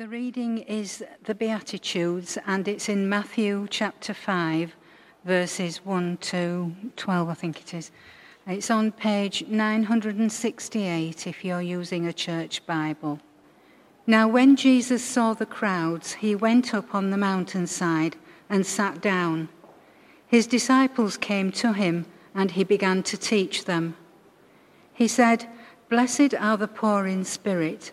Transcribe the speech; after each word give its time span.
The 0.00 0.08
reading 0.08 0.60
is 0.60 1.04
the 1.24 1.34
Beatitudes, 1.34 2.38
and 2.46 2.66
it's 2.66 2.88
in 2.88 3.06
Matthew 3.06 3.66
chapter 3.68 4.14
5, 4.14 4.74
verses 5.26 5.84
1 5.84 6.16
to 6.22 6.74
12, 6.96 7.28
I 7.28 7.34
think 7.34 7.60
it 7.60 7.74
is. 7.74 7.90
It's 8.46 8.70
on 8.70 8.92
page 8.92 9.46
968 9.46 11.26
if 11.26 11.44
you're 11.44 11.60
using 11.60 12.06
a 12.06 12.14
church 12.14 12.64
Bible. 12.64 13.20
Now, 14.06 14.26
when 14.26 14.56
Jesus 14.56 15.04
saw 15.04 15.34
the 15.34 15.44
crowds, 15.44 16.14
he 16.14 16.34
went 16.34 16.72
up 16.72 16.94
on 16.94 17.10
the 17.10 17.18
mountainside 17.18 18.16
and 18.48 18.64
sat 18.64 19.02
down. 19.02 19.50
His 20.26 20.46
disciples 20.46 21.18
came 21.18 21.52
to 21.52 21.74
him, 21.74 22.06
and 22.34 22.52
he 22.52 22.64
began 22.64 23.02
to 23.02 23.18
teach 23.18 23.66
them. 23.66 23.96
He 24.94 25.06
said, 25.06 25.46
Blessed 25.90 26.32
are 26.40 26.56
the 26.56 26.68
poor 26.68 27.06
in 27.06 27.22
spirit 27.26 27.92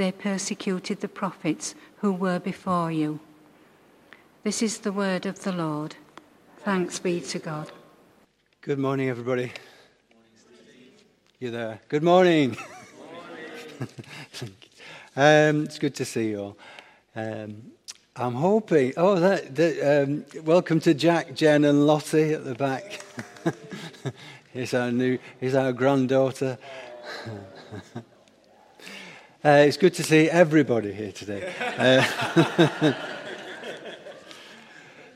they 0.00 0.10
persecuted 0.10 0.98
the 1.02 1.08
prophets 1.08 1.74
who 1.98 2.10
were 2.10 2.38
before 2.38 2.90
you. 2.90 3.20
This 4.44 4.62
is 4.62 4.78
the 4.78 4.92
word 4.92 5.26
of 5.26 5.42
the 5.42 5.52
Lord. 5.52 5.94
Thanks 6.60 6.98
be 6.98 7.20
to 7.20 7.38
God. 7.38 7.70
Good 8.62 8.78
morning, 8.78 9.10
everybody. 9.10 9.52
You 11.38 11.50
there? 11.50 11.82
Good 11.88 12.02
morning. 12.02 12.56
um, 15.16 15.64
it's 15.64 15.78
good 15.78 15.94
to 15.96 16.06
see 16.06 16.30
you 16.30 16.40
all. 16.40 16.56
Um, 17.14 17.72
I'm 18.16 18.36
hoping. 18.36 18.94
Oh, 18.96 19.20
that. 19.20 19.54
that 19.54 20.04
um, 20.04 20.24
welcome 20.44 20.80
to 20.80 20.94
Jack, 20.94 21.34
Jen, 21.34 21.62
and 21.66 21.86
Lottie 21.86 22.32
at 22.32 22.46
the 22.46 22.54
back. 22.54 23.04
here's 24.54 24.72
our 24.72 24.90
new. 24.90 25.18
Here's 25.40 25.54
our 25.54 25.74
granddaughter. 25.74 26.56
Uh, 29.42 29.64
it's 29.66 29.78
good 29.78 29.94
to 29.94 30.02
see 30.02 30.28
everybody 30.28 30.92
here 30.92 31.12
today. 31.12 31.54
Uh, 31.80 32.92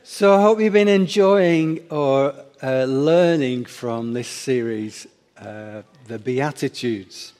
so 0.03 0.33
I 0.33 0.41
hope 0.41 0.59
you've 0.59 0.73
been 0.73 0.87
enjoying 0.87 1.85
or 1.91 2.33
uh, 2.63 2.85
learning 2.85 3.65
from 3.65 4.13
this 4.13 4.27
series, 4.27 5.05
uh, 5.37 5.83
The 6.07 6.17
Beatitudes. 6.17 7.33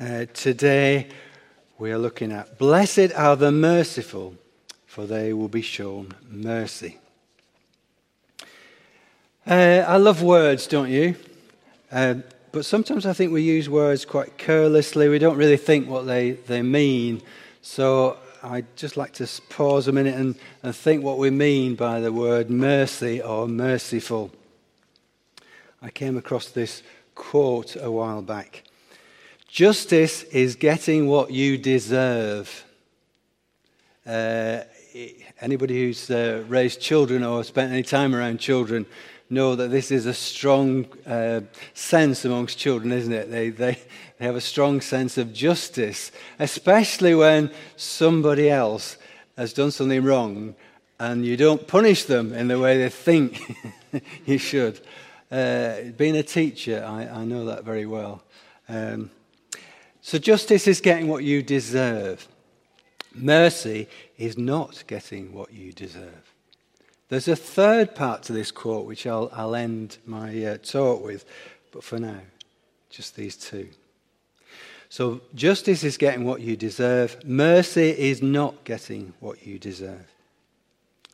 Uh, 0.00 0.26
today 0.34 1.06
we 1.78 1.92
are 1.92 1.98
looking 1.98 2.32
at 2.32 2.58
Blessed 2.58 3.12
are 3.14 3.36
the 3.36 3.52
merciful, 3.52 4.34
for 4.86 5.06
they 5.06 5.32
will 5.32 5.48
be 5.48 5.62
shown 5.62 6.12
mercy. 6.28 6.98
Uh, 9.46 9.84
I 9.86 9.96
love 9.96 10.22
words, 10.22 10.66
don't 10.66 10.90
you? 10.90 11.14
But 12.52 12.64
sometimes 12.64 13.06
I 13.06 13.12
think 13.12 13.32
we 13.32 13.42
use 13.42 13.68
words 13.68 14.04
quite 14.04 14.36
carelessly. 14.36 15.08
We 15.08 15.20
don't 15.20 15.36
really 15.36 15.56
think 15.56 15.88
what 15.88 16.06
they, 16.06 16.32
they 16.32 16.62
mean. 16.62 17.22
So 17.62 18.18
I'd 18.42 18.66
just 18.76 18.96
like 18.96 19.12
to 19.14 19.28
pause 19.48 19.86
a 19.86 19.92
minute 19.92 20.16
and, 20.16 20.34
and 20.64 20.74
think 20.74 21.04
what 21.04 21.18
we 21.18 21.30
mean 21.30 21.76
by 21.76 22.00
the 22.00 22.12
word 22.12 22.50
mercy 22.50 23.22
or 23.22 23.46
merciful. 23.46 24.32
I 25.80 25.90
came 25.90 26.16
across 26.16 26.48
this 26.48 26.82
quote 27.14 27.76
a 27.76 27.90
while 27.90 28.22
back 28.22 28.64
Justice 29.46 30.22
is 30.24 30.56
getting 30.56 31.06
what 31.06 31.30
you 31.30 31.58
deserve. 31.58 32.64
Uh, 34.06 34.62
anybody 35.40 35.82
who's 35.82 36.10
uh, 36.10 36.44
raised 36.48 36.80
children 36.80 37.22
or 37.22 37.44
spent 37.44 37.72
any 37.72 37.82
time 37.82 38.14
around 38.14 38.38
children 38.38 38.86
know 39.30 39.54
that 39.54 39.70
this 39.70 39.90
is 39.90 40.06
a 40.06 40.14
strong 40.14 40.86
uh, 41.06 41.40
sense 41.72 42.24
amongst 42.24 42.58
children, 42.58 42.92
isn't 42.92 43.12
it? 43.12 43.30
They, 43.30 43.50
they, 43.50 43.78
they 44.18 44.26
have 44.26 44.36
a 44.36 44.40
strong 44.40 44.80
sense 44.80 45.16
of 45.16 45.32
justice, 45.32 46.12
especially 46.38 47.14
when 47.14 47.50
somebody 47.76 48.50
else 48.50 48.98
has 49.36 49.52
done 49.52 49.70
something 49.70 50.02
wrong 50.02 50.54
and 51.00 51.24
you 51.24 51.36
don't 51.36 51.66
punish 51.66 52.04
them 52.04 52.32
in 52.34 52.48
the 52.48 52.58
way 52.58 52.76
they 52.76 52.90
think 52.90 53.40
you 54.26 54.36
should. 54.36 54.78
Uh, 55.32 55.82
being 55.96 56.16
a 56.16 56.22
teacher, 56.22 56.84
I, 56.86 57.06
I, 57.06 57.24
know 57.24 57.46
that 57.46 57.64
very 57.64 57.86
well. 57.86 58.22
Um, 58.68 59.10
so, 60.02 60.18
justice 60.18 60.66
is 60.66 60.80
getting 60.80 61.08
what 61.08 61.24
you 61.24 61.42
deserve. 61.42 62.28
Mercy 63.14 63.88
is 64.18 64.36
not 64.36 64.84
getting 64.86 65.32
what 65.32 65.52
you 65.52 65.72
deserve. 65.72 66.29
There's 67.10 67.28
a 67.28 67.36
third 67.36 67.94
part 67.96 68.22
to 68.24 68.32
this 68.32 68.52
quote, 68.52 68.86
which 68.86 69.06
I'll, 69.06 69.30
I'll 69.34 69.56
end 69.56 69.98
my 70.06 70.44
uh, 70.44 70.56
talk 70.58 71.04
with, 71.04 71.24
but 71.72 71.82
for 71.82 71.98
now, 71.98 72.20
just 72.88 73.16
these 73.16 73.36
two. 73.36 73.68
So, 74.88 75.20
justice 75.34 75.84
is 75.84 75.96
getting 75.96 76.24
what 76.24 76.40
you 76.40 76.56
deserve, 76.56 77.24
mercy 77.24 77.90
is 77.90 78.22
not 78.22 78.64
getting 78.64 79.12
what 79.20 79.44
you 79.44 79.58
deserve. 79.58 80.06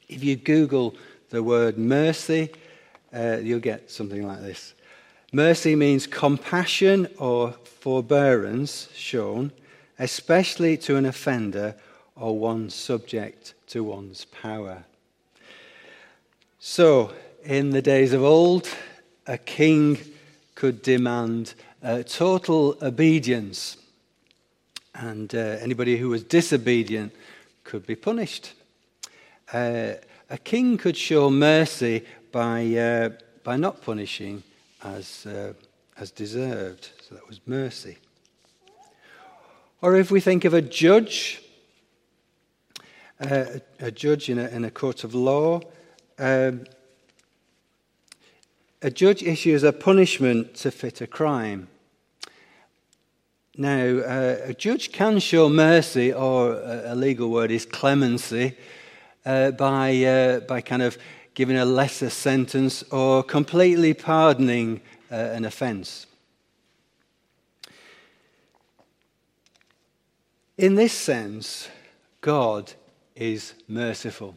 If 0.09 0.23
you 0.23 0.37
Google 0.37 0.95
the 1.31 1.43
word 1.43 1.79
mercy, 1.79 2.51
uh, 3.13 3.39
you'll 3.43 3.61
get 3.61 3.91
something 3.91 4.27
like 4.27 4.41
this 4.41 4.75
Mercy 5.33 5.75
means 5.75 6.07
compassion 6.07 7.09
or 7.19 7.53
forbearance 7.65 8.89
shown, 8.95 9.51
especially 9.99 10.77
to 10.77 10.97
an 10.97 11.07
offender 11.07 11.75
or 12.15 12.39
one 12.39 12.71
subject 12.71 13.55
to 13.69 13.83
one's 13.83 14.27
power. 14.27 14.85
So, 16.69 17.13
in 17.45 17.71
the 17.71 17.81
days 17.81 18.13
of 18.13 18.25
old, 18.25 18.69
a 19.25 19.39
king 19.39 19.99
could 20.57 20.83
demand 20.83 21.55
uh, 21.81 22.03
total 22.03 22.77
obedience, 22.83 23.77
and 24.93 25.33
uh, 25.33 25.39
anybody 25.39 25.97
who 25.97 26.09
was 26.09 26.25
disobedient 26.25 27.15
could 27.63 27.87
be 27.87 27.95
punished. 27.95 28.53
Uh, 29.53 29.93
a 30.29 30.39
king 30.43 30.77
could 30.77 30.97
show 30.97 31.31
mercy 31.31 32.05
by, 32.33 32.67
uh, 32.75 33.11
by 33.45 33.57
not 33.57 33.81
punishing 33.81 34.43
as, 34.83 35.25
uh, 35.25 35.53
as 35.97 36.11
deserved. 36.11 36.91
So 37.09 37.15
that 37.15 37.29
was 37.29 37.41
mercy. 37.47 37.99
Or 39.81 39.95
if 39.95 40.11
we 40.11 40.19
think 40.19 40.45
of 40.45 40.53
a 40.53 40.63
judge, 40.63 41.43
uh, 43.21 43.45
a 43.79 43.93
judge 43.93 44.29
in 44.29 44.41
a, 44.41 44.49
in 44.49 44.65
a 44.65 44.71
court 44.73 45.05
of 45.05 45.15
law, 45.15 45.61
um, 46.19 46.65
a 48.83 48.91
judge 48.91 49.23
issues 49.23 49.63
a 49.63 49.73
punishment 49.73 50.55
to 50.55 50.71
fit 50.71 51.01
a 51.01 51.07
crime. 51.07 51.69
Now, 53.57 53.85
uh, 53.85 54.37
a 54.45 54.55
judge 54.55 54.93
can 54.93 55.19
show 55.19 55.49
mercy, 55.49 56.13
or 56.13 56.53
a, 56.53 56.95
legal 56.95 57.31
word 57.31 57.51
is 57.51 57.65
clemency, 57.65 58.57
uh, 59.25 59.53
by, 59.53 60.05
uh, 60.05 60.41
by 60.41 60.61
kind 60.61 60.83
of 60.83 60.99
giving 61.35 61.57
a 61.57 61.65
lesser 61.65 62.11
sentence 62.11 62.83
or 62.85 63.23
completely 63.23 63.95
pardoning 63.95 64.81
uh, 65.11 65.15
an 65.15 65.45
offence. 65.45 66.07
In 70.59 70.75
this 70.75 70.93
sense, 70.93 71.69
God 72.21 72.73
is 73.15 73.55
merciful 73.69 74.37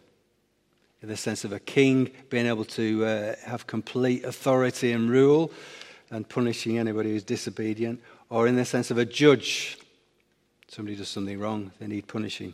in 1.01 1.09
the 1.09 1.17
sense 1.17 1.43
of 1.43 1.51
a 1.51 1.59
king 1.59 2.11
being 2.29 2.45
able 2.45 2.65
to 2.65 3.05
uh, 3.05 3.35
have 3.45 3.67
complete 3.67 4.23
authority 4.23 4.91
and 4.91 5.09
rule 5.09 5.51
and 6.11 6.27
punishing 6.27 6.77
anybody 6.77 7.11
who's 7.11 7.23
disobedient, 7.23 8.01
or 8.29 8.47
in 8.47 8.55
the 8.55 8.65
sense 8.65 8.91
of 8.91 8.97
a 8.97 9.05
judge. 9.05 9.77
Somebody 10.67 10.95
does 10.95 11.09
something 11.09 11.39
wrong, 11.39 11.71
they 11.79 11.87
need 11.87 12.07
punishing. 12.07 12.53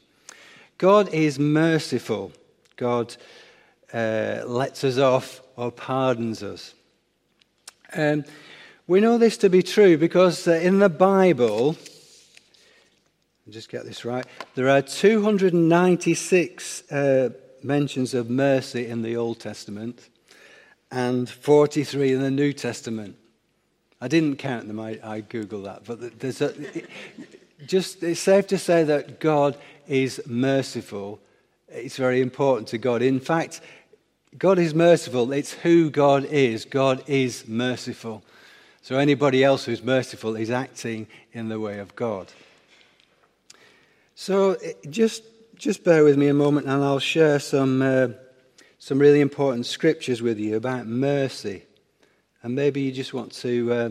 God 0.77 1.13
is 1.13 1.39
merciful. 1.39 2.31
God 2.75 3.15
uh, 3.93 4.41
lets 4.45 4.83
us 4.83 4.97
off 4.97 5.41
or 5.55 5.71
pardons 5.71 6.43
us. 6.43 6.73
Um, 7.93 8.25
we 8.87 8.99
know 8.99 9.17
this 9.17 9.37
to 9.37 9.49
be 9.49 9.63
true 9.63 9.97
because 9.97 10.47
uh, 10.47 10.51
in 10.51 10.79
the 10.79 10.89
Bible, 10.89 11.77
just 13.49 13.69
get 13.69 13.85
this 13.85 14.03
right, 14.03 14.25
there 14.55 14.69
are 14.69 14.81
296 14.81 16.91
uh, 16.91 17.29
mentions 17.65 18.13
of 18.13 18.29
mercy 18.29 18.87
in 18.87 19.01
the 19.01 19.15
Old 19.15 19.39
Testament 19.39 20.09
and 20.91 21.29
43 21.29 22.13
in 22.13 22.21
the 22.21 22.31
New 22.31 22.53
Testament. 22.53 23.17
I 23.99 24.07
didn't 24.07 24.37
count 24.37 24.67
them, 24.67 24.79
I, 24.79 24.99
I 25.03 25.21
Googled 25.21 25.63
that. 25.65 25.83
But 25.85 26.19
there's 26.19 26.41
a, 26.41 26.53
it, 26.77 26.89
just, 27.65 28.03
it's 28.03 28.19
safe 28.19 28.47
to 28.47 28.57
say 28.57 28.83
that 28.83 29.19
God 29.19 29.57
is 29.87 30.21
merciful. 30.27 31.19
It's 31.67 31.97
very 31.97 32.21
important 32.21 32.67
to 32.69 32.77
God. 32.77 33.01
In 33.01 33.19
fact, 33.19 33.61
God 34.37 34.59
is 34.59 34.75
merciful. 34.75 35.31
It's 35.31 35.53
who 35.53 35.89
God 35.89 36.25
is. 36.25 36.65
God 36.65 37.03
is 37.07 37.47
merciful. 37.47 38.23
So 38.81 38.97
anybody 38.97 39.43
else 39.43 39.65
who's 39.65 39.81
merciful 39.81 40.35
is 40.35 40.51
acting 40.51 41.07
in 41.33 41.49
the 41.49 41.59
way 41.59 41.79
of 41.79 41.95
God. 41.95 42.31
So 44.13 44.57
just, 44.89 45.23
just 45.57 45.83
bear 45.83 46.03
with 46.03 46.17
me 46.17 46.27
a 46.27 46.33
moment 46.33 46.67
and 46.67 46.83
I'll 46.83 46.99
share 46.99 47.39
some, 47.39 47.81
uh, 47.81 48.09
some 48.77 48.99
really 48.99 49.21
important 49.21 49.65
scriptures 49.65 50.21
with 50.21 50.39
you 50.39 50.55
about 50.55 50.85
mercy. 50.85 51.63
And 52.43 52.55
maybe 52.55 52.81
you 52.81 52.91
just 52.91 53.13
want 53.13 53.31
to 53.33 53.73
uh, 53.73 53.89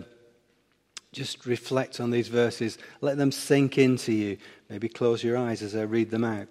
just 1.12 1.46
reflect 1.46 2.00
on 2.00 2.10
these 2.10 2.28
verses, 2.28 2.78
let 3.00 3.16
them 3.16 3.32
sink 3.32 3.78
into 3.78 4.12
you. 4.12 4.36
Maybe 4.68 4.88
close 4.88 5.24
your 5.24 5.38
eyes 5.38 5.62
as 5.62 5.74
I 5.74 5.82
read 5.82 6.10
them 6.10 6.24
out. 6.24 6.48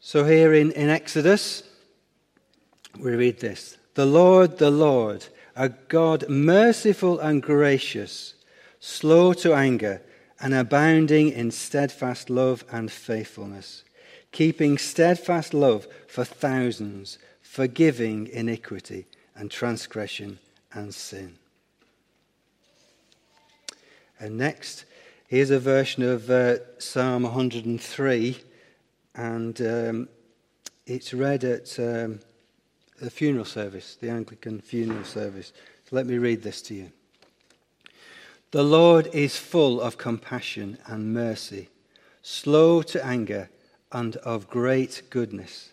So, 0.00 0.24
here 0.24 0.52
in, 0.52 0.72
in 0.72 0.90
Exodus, 0.90 1.62
we 2.98 3.12
read 3.12 3.40
this 3.40 3.78
The 3.94 4.06
Lord, 4.06 4.58
the 4.58 4.70
Lord, 4.70 5.26
a 5.56 5.70
God 5.70 6.28
merciful 6.28 7.18
and 7.20 7.42
gracious, 7.42 8.34
slow 8.80 9.32
to 9.34 9.54
anger, 9.54 10.02
and 10.44 10.52
abounding 10.52 11.30
in 11.30 11.50
steadfast 11.50 12.28
love 12.28 12.66
and 12.70 12.92
faithfulness, 12.92 13.82
keeping 14.30 14.76
steadfast 14.76 15.54
love 15.54 15.88
for 16.06 16.22
thousands, 16.22 17.16
forgiving 17.40 18.26
iniquity 18.26 19.06
and 19.34 19.50
transgression 19.50 20.38
and 20.74 20.94
sin. 20.94 21.34
And 24.20 24.36
next, 24.36 24.84
here's 25.28 25.48
a 25.48 25.58
version 25.58 26.02
of 26.02 26.28
uh, 26.28 26.56
Psalm 26.78 27.22
103, 27.22 28.36
and 29.14 29.60
um, 29.62 30.08
it's 30.84 31.14
read 31.14 31.42
at 31.44 31.78
um, 31.78 32.20
the 33.00 33.08
funeral 33.08 33.46
service, 33.46 33.96
the 33.98 34.10
Anglican 34.10 34.60
funeral 34.60 35.04
service. 35.04 35.54
So 35.88 35.96
let 35.96 36.04
me 36.04 36.18
read 36.18 36.42
this 36.42 36.60
to 36.62 36.74
you. 36.74 36.92
The 38.54 38.62
Lord 38.62 39.08
is 39.12 39.36
full 39.36 39.80
of 39.80 39.98
compassion 39.98 40.78
and 40.86 41.12
mercy, 41.12 41.70
slow 42.22 42.82
to 42.82 43.04
anger, 43.04 43.50
and 43.90 44.14
of 44.18 44.48
great 44.48 45.02
goodness. 45.10 45.72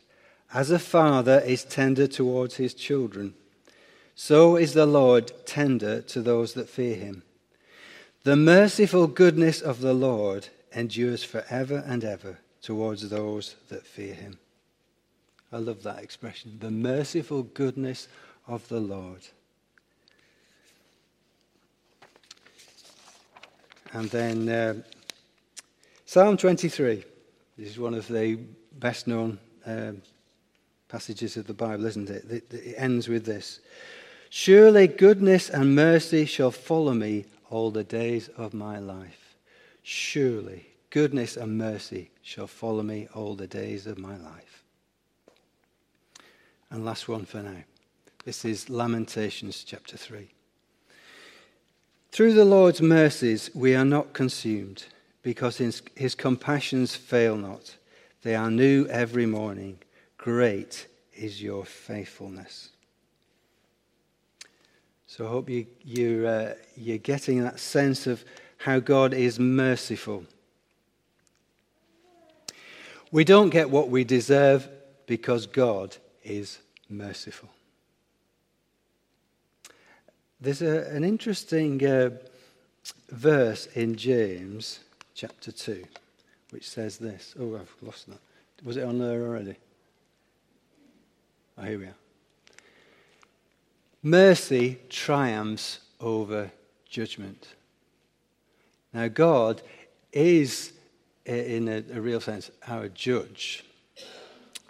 As 0.52 0.72
a 0.72 0.80
father 0.80 1.44
is 1.46 1.64
tender 1.64 2.08
towards 2.08 2.56
his 2.56 2.74
children, 2.74 3.36
so 4.16 4.56
is 4.56 4.74
the 4.74 4.88
Lord 4.88 5.32
tender 5.46 6.02
to 6.02 6.24
those 6.24 6.54
that 6.54 6.70
fear 6.70 6.96
him. 6.96 7.22
The 8.24 8.36
merciful 8.36 9.06
goodness 9.06 9.62
of 9.62 9.82
the 9.82 9.94
Lord 9.94 10.48
endures 10.76 11.24
forever 11.24 11.84
and 11.86 12.04
ever 12.04 12.40
towards 12.64 13.08
those 13.10 13.58
that 13.70 13.86
fear 13.86 14.16
him. 14.16 14.40
I 15.52 15.58
love 15.58 15.84
that 15.84 16.02
expression. 16.02 16.58
The 16.60 16.72
merciful 16.72 17.44
goodness 17.44 18.08
of 18.48 18.68
the 18.70 18.80
Lord. 18.80 19.22
And 23.94 24.10
then 24.10 24.50
uh, 24.50 24.74
Psalm 26.06 26.38
23. 26.38 27.04
This 27.58 27.70
is 27.70 27.80
one 27.80 27.94
of 27.94 28.08
the 28.08 28.40
best 28.80 29.08
known 29.08 29.38
um, 29.66 30.02
passages 30.88 31.38
of 31.38 31.48
the 31.48 31.54
Bible, 31.54 31.86
isn't 31.86 32.10
it? 32.10 32.26
It, 32.30 32.54
it 32.54 32.76
ends 32.78 33.08
with 33.08 33.26
this 33.26 33.60
Surely 34.30 34.88
goodness 34.88 35.50
and 35.50 35.76
mercy 35.76 36.26
shall 36.26 36.52
follow 36.52 36.94
me 36.94 37.26
all 37.50 37.70
the 37.70 37.84
days 37.84 38.30
of 38.38 38.54
my 38.54 38.80
life. 38.80 39.36
Surely 39.84 40.68
goodness 40.90 41.36
and 41.36 41.58
mercy 41.58 42.12
shall 42.22 42.48
follow 42.48 42.84
me 42.84 43.10
all 43.14 43.36
the 43.36 43.48
days 43.48 43.88
of 43.88 43.98
my 43.98 44.16
life. 44.16 44.64
And 46.70 46.86
last 46.86 47.10
one 47.10 47.26
for 47.26 47.42
now. 47.42 47.64
This 48.24 48.46
is 48.46 48.70
Lamentations 48.70 49.66
chapter 49.66 49.98
3. 49.98 50.30
Through 52.12 52.34
the 52.34 52.46
Lord's 52.46 52.82
mercies 52.82 53.50
we 53.54 53.74
are 53.74 53.86
not 53.86 54.14
consumed, 54.14 54.86
because 55.24 55.58
his, 55.58 56.16
compassions 56.16 56.96
fail 56.96 57.38
not. 57.38 57.76
They 58.24 58.36
are 58.36 58.52
new 58.52 58.86
every 58.88 59.26
morning. 59.26 59.80
Great 60.18 60.88
is 61.14 61.42
your 61.42 61.64
faithfulness. 61.66 62.70
So 65.08 65.26
I 65.26 65.30
hope 65.30 65.50
you, 65.50 65.66
you, 65.84 66.28
uh, 66.28 66.54
you're 66.76 66.98
getting 66.98 67.44
that 67.44 67.60
sense 67.60 68.08
of 68.08 68.24
how 68.58 68.80
God 68.80 69.14
is 69.14 69.40
merciful. 69.40 70.26
We 73.12 73.24
don't 73.24 73.50
get 73.50 73.70
what 73.70 73.90
we 73.90 74.04
deserve 74.04 74.70
because 75.06 75.46
God 75.46 75.98
is 76.24 76.60
merciful. 76.90 77.50
There's 80.42 80.64
a, 80.64 80.88
an 80.90 81.04
interesting 81.04 81.86
uh, 81.86 82.10
verse 83.10 83.68
in 83.68 83.96
James 83.96 84.80
chapter 85.14 85.52
2 85.52 85.86
which 86.52 86.70
says 86.70 86.98
this. 86.98 87.34
Oh, 87.40 87.56
I've 87.56 87.74
lost 87.82 88.08
that. 88.08 88.20
Was 88.64 88.78
it 88.78 88.84
on 88.84 89.00
there 89.00 89.22
already? 89.22 89.56
Oh, 91.58 91.64
here 91.64 91.80
we 91.80 91.86
are. 91.86 91.96
Mercy 94.04 94.80
triumphs 94.90 95.80
over 96.00 96.52
judgment. 96.90 97.48
Now, 98.94 99.08
God 99.08 99.62
is, 100.12 100.74
in 101.26 101.68
a, 101.68 101.84
a 101.96 102.02
real 102.02 102.20
sense, 102.20 102.52
our 102.68 102.90
judge. 102.90 103.64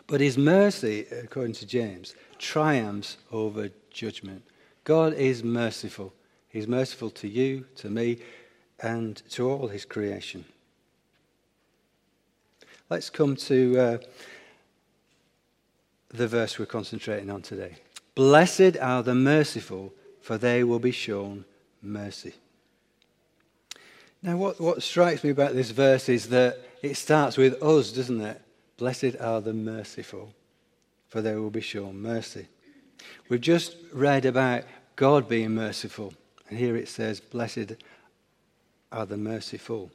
But 0.06 0.21
his 0.21 0.38
mercy, 0.38 1.07
according 1.12 1.53
to 1.53 1.65
James, 1.65 2.13
triumphs 2.38 3.17
over 3.31 3.69
judgment. 3.89 4.43
God 4.91 5.13
is 5.13 5.41
merciful. 5.41 6.13
He's 6.50 6.67
merciful 6.67 7.12
to 7.12 7.27
you, 7.29 7.63
to 7.75 7.89
me, 7.89 8.17
and 8.81 9.15
to 9.29 9.50
all 9.50 9.69
his 9.69 9.86
creation. 9.86 10.43
Let's 12.89 13.10
come 13.10 13.38
to 13.38 13.79
uh, 13.79 13.98
the 16.10 16.27
verse 16.27 16.60
we're 16.60 16.65
concentrating 16.65 17.29
on 17.29 17.41
today. 17.41 17.77
Blessed 18.15 18.75
are 18.81 19.01
the 19.01 19.15
merciful, 19.15 19.93
for 20.19 20.38
they 20.38 20.62
will 20.65 20.79
be 20.79 20.91
shown 20.91 21.45
mercy. 21.81 22.33
Now, 24.21 24.36
what, 24.36 24.60
what 24.60 24.83
strikes 24.83 25.24
me 25.24 25.29
about 25.29 25.53
this 25.53 25.71
verse 25.71 26.10
is 26.10 26.27
that 26.27 26.60
it 26.81 26.98
starts 26.98 27.38
with 27.38 27.63
us, 27.63 27.93
doesn't 27.93 28.19
it? 28.19 28.41
Blessed 28.75 29.15
are 29.21 29.39
the 29.39 29.53
merciful, 29.53 30.33
for 31.07 31.21
they 31.21 31.36
will 31.36 31.50
be 31.50 31.62
shown 31.62 32.01
mercy. 32.01 32.50
We've 33.29 33.39
just 33.39 33.77
read 33.93 34.25
about 34.25 34.65
God 35.01 35.27
being 35.27 35.55
merciful, 35.55 36.13
and 36.48 36.60
here 36.60 36.75
it 36.75 36.88
says, 36.88 37.20
Blessed 37.20 37.74
are 38.91 39.08
the 39.08 39.17
merciful. 39.17 39.89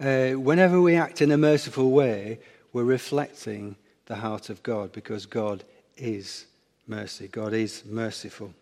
Uh, 0.00 0.30
whenever 0.30 0.80
we 0.80 0.96
act 0.96 1.22
in 1.22 1.30
a 1.30 1.36
merciful 1.36 1.92
way, 1.92 2.40
we're 2.72 2.82
reflecting 2.82 3.76
the 4.06 4.16
heart 4.16 4.50
of 4.50 4.64
God 4.64 4.90
because 4.90 5.26
God 5.26 5.62
is 5.96 6.46
mercy. 6.88 7.28
God 7.28 7.52
is 7.52 7.84
merciful. 7.84 8.52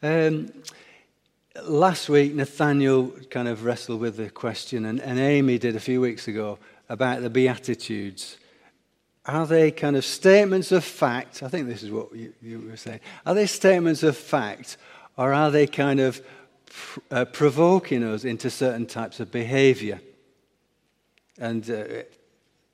Um, 0.00 0.52
last 1.66 2.08
week, 2.08 2.36
Nathaniel 2.36 3.08
kind 3.30 3.48
of 3.48 3.64
wrestled 3.64 4.00
with 4.00 4.16
the 4.16 4.30
question, 4.30 4.84
and, 4.84 5.00
and 5.00 5.18
Amy 5.18 5.58
did 5.58 5.74
a 5.74 5.80
few 5.80 6.00
weeks 6.00 6.28
ago 6.28 6.60
about 6.88 7.22
the 7.22 7.30
Beatitudes. 7.30 8.36
Are 9.24 9.46
they 9.46 9.70
kind 9.70 9.96
of 9.96 10.04
statements 10.04 10.72
of 10.72 10.84
fact? 10.84 11.42
I 11.42 11.48
think 11.48 11.68
this 11.68 11.82
is 11.82 11.90
what 11.90 12.14
you, 12.14 12.32
you 12.42 12.60
were 12.60 12.76
saying. 12.76 13.00
Are 13.24 13.34
they 13.34 13.46
statements 13.46 14.02
of 14.02 14.16
fact, 14.16 14.76
or 15.16 15.32
are 15.32 15.50
they 15.50 15.66
kind 15.66 16.00
of 16.00 16.20
pr- 16.66 17.00
uh, 17.10 17.24
provoking 17.26 18.02
us 18.02 18.24
into 18.24 18.50
certain 18.50 18.86
types 18.86 19.20
of 19.20 19.30
behavior? 19.30 20.00
And 21.38 21.68
uh, 21.70 21.84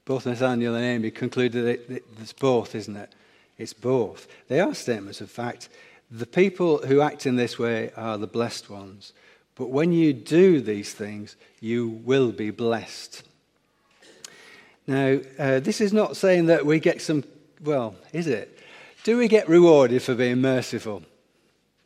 both 0.07 0.25
Nathaniel 0.25 0.75
and 0.75 0.85
Amy 0.85 1.11
concluded 1.11 1.87
that 1.89 2.03
it's 2.21 2.33
both, 2.33 2.75
isn't 2.75 2.97
it? 2.97 3.15
It's 3.59 3.75
both. 3.75 4.27
They 4.49 4.61
are 4.61 4.75
statements 4.75 5.21
of 5.21 5.31
fact. 5.31 5.69
The 6.11 6.27
people 6.27 6.79
who 6.79 7.03
act 7.03 7.27
in 7.27 7.37
this 7.37 7.59
way 7.59 7.93
are 7.95 8.17
the 8.17 8.27
blessed 8.27 8.71
ones. 8.71 9.13
But 9.55 9.69
when 9.69 9.93
you 9.93 10.15
do 10.15 10.63
these 10.63 10.95
things, 10.95 11.37
you 11.61 11.89
will 11.89 12.33
be 12.33 12.51
blessed. 12.51 13.23
Now, 14.89 15.21
uh, 15.39 15.61
this 15.61 15.83
is 15.83 15.93
not 15.93 16.17
saying 16.17 16.47
that 16.47 16.65
we 16.65 16.81
get 16.81 17.03
some, 17.03 17.23
well, 17.63 17.95
is 18.15 18.27
it? 18.27 18.59
Do 19.05 19.19
we 19.19 19.29
get 19.29 19.47
rewarded 19.47 20.03
for 20.03 20.15
being 20.15 20.41
merciful? 20.41 21.03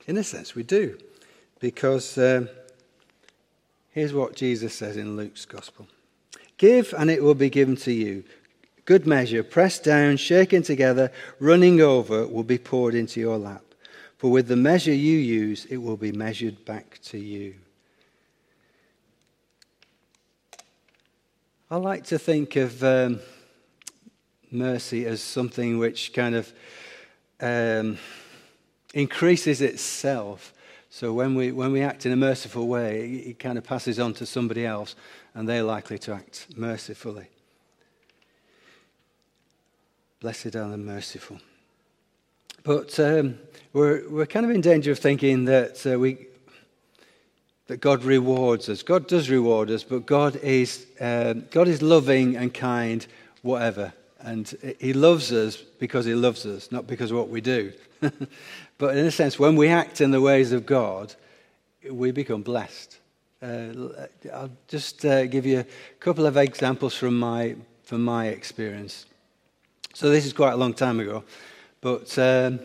In 0.06 0.16
a 0.16 0.22
sense, 0.22 0.54
we 0.54 0.62
do. 0.62 0.96
Because 1.58 2.16
um, 2.16 2.48
here's 3.90 4.12
what 4.12 4.36
Jesus 4.36 4.72
says 4.72 4.96
in 4.96 5.16
Luke's 5.16 5.44
Gospel 5.44 5.88
Give, 6.58 6.94
and 6.96 7.10
it 7.10 7.24
will 7.24 7.34
be 7.34 7.50
given 7.50 7.74
to 7.78 7.92
you. 7.92 8.22
Good 8.84 9.04
measure, 9.04 9.42
pressed 9.42 9.82
down, 9.82 10.16
shaken 10.16 10.62
together, 10.62 11.10
running 11.40 11.80
over, 11.80 12.28
will 12.28 12.44
be 12.44 12.58
poured 12.58 12.94
into 12.94 13.18
your 13.18 13.36
lap. 13.36 13.64
For 14.18 14.30
with 14.30 14.46
the 14.46 14.56
measure 14.56 14.94
you 14.94 15.18
use, 15.18 15.64
it 15.64 15.78
will 15.78 15.96
be 15.96 16.12
measured 16.12 16.64
back 16.64 17.00
to 17.06 17.18
you. 17.18 17.56
I 21.72 21.76
like 21.76 22.04
to 22.08 22.18
think 22.18 22.56
of 22.56 22.84
um, 22.84 23.20
mercy 24.50 25.06
as 25.06 25.22
something 25.22 25.78
which 25.78 26.12
kind 26.12 26.34
of 26.34 26.52
um, 27.40 27.96
increases 28.92 29.62
itself. 29.62 30.52
So 30.90 31.14
when 31.14 31.34
we, 31.34 31.50
when 31.50 31.72
we 31.72 31.80
act 31.80 32.04
in 32.04 32.12
a 32.12 32.16
merciful 32.16 32.68
way, 32.68 33.00
it, 33.00 33.26
it 33.26 33.38
kind 33.38 33.56
of 33.56 33.64
passes 33.64 33.98
on 33.98 34.12
to 34.14 34.26
somebody 34.26 34.66
else, 34.66 34.94
and 35.34 35.48
they're 35.48 35.62
likely 35.62 35.98
to 36.00 36.12
act 36.12 36.46
mercifully. 36.54 37.28
Blessed 40.20 40.54
are 40.54 40.68
the 40.68 40.76
merciful. 40.76 41.38
But 42.64 43.00
um, 43.00 43.38
we're, 43.72 44.06
we're 44.10 44.26
kind 44.26 44.44
of 44.44 44.50
in 44.50 44.60
danger 44.60 44.92
of 44.92 44.98
thinking 44.98 45.46
that, 45.46 45.86
uh, 45.86 45.98
we, 45.98 46.26
that 47.66 47.80
God 47.80 48.04
rewards 48.04 48.68
us. 48.68 48.82
God 48.82 49.06
does 49.06 49.30
reward 49.30 49.70
us, 49.70 49.82
but 49.84 50.06
God 50.06 50.36
is, 50.36 50.86
um, 51.00 51.44
God 51.50 51.68
is 51.68 51.82
loving 51.82 52.36
and 52.36 52.52
kind, 52.52 53.06
whatever. 53.42 53.92
And 54.20 54.76
He 54.78 54.92
loves 54.92 55.32
us 55.32 55.56
because 55.56 56.04
He 56.04 56.14
loves 56.14 56.46
us, 56.46 56.72
not 56.72 56.86
because 56.86 57.10
of 57.10 57.16
what 57.16 57.28
we 57.28 57.40
do. 57.40 57.72
but 58.78 58.96
in 58.96 59.06
a 59.06 59.10
sense, 59.10 59.38
when 59.38 59.56
we 59.56 59.68
act 59.68 60.00
in 60.00 60.10
the 60.10 60.20
ways 60.20 60.52
of 60.52 60.66
God, 60.66 61.14
we 61.90 62.10
become 62.10 62.42
blessed. 62.42 62.98
Uh, 63.42 63.72
I'll 64.32 64.50
just 64.68 65.04
uh, 65.04 65.26
give 65.26 65.46
you 65.46 65.60
a 65.60 65.66
couple 65.98 66.26
of 66.26 66.36
examples 66.36 66.94
from 66.94 67.18
my, 67.18 67.56
from 67.82 68.04
my 68.04 68.28
experience. 68.28 69.06
So 69.94 70.10
this 70.10 70.24
is 70.24 70.32
quite 70.32 70.52
a 70.52 70.56
long 70.56 70.74
time 70.74 71.00
ago, 71.00 71.24
but 71.80 72.16
um, 72.18 72.60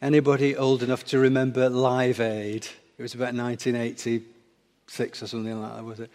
anybody 0.00 0.56
old 0.56 0.82
enough 0.82 1.04
to 1.06 1.18
remember 1.18 1.68
Live 1.68 2.20
Aid? 2.20 2.66
It 2.98 3.02
was 3.02 3.14
about 3.14 3.34
1986 4.88 5.22
or 5.22 5.26
something 5.26 5.60
like 5.60 5.74
that, 5.74 5.84
was 5.84 6.00
it? 6.00 6.10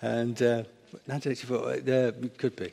And 0.00 0.42
uh, 0.42 0.64
1984, 1.06 1.68
uh, 1.68 2.28
could 2.36 2.56
be. 2.56 2.72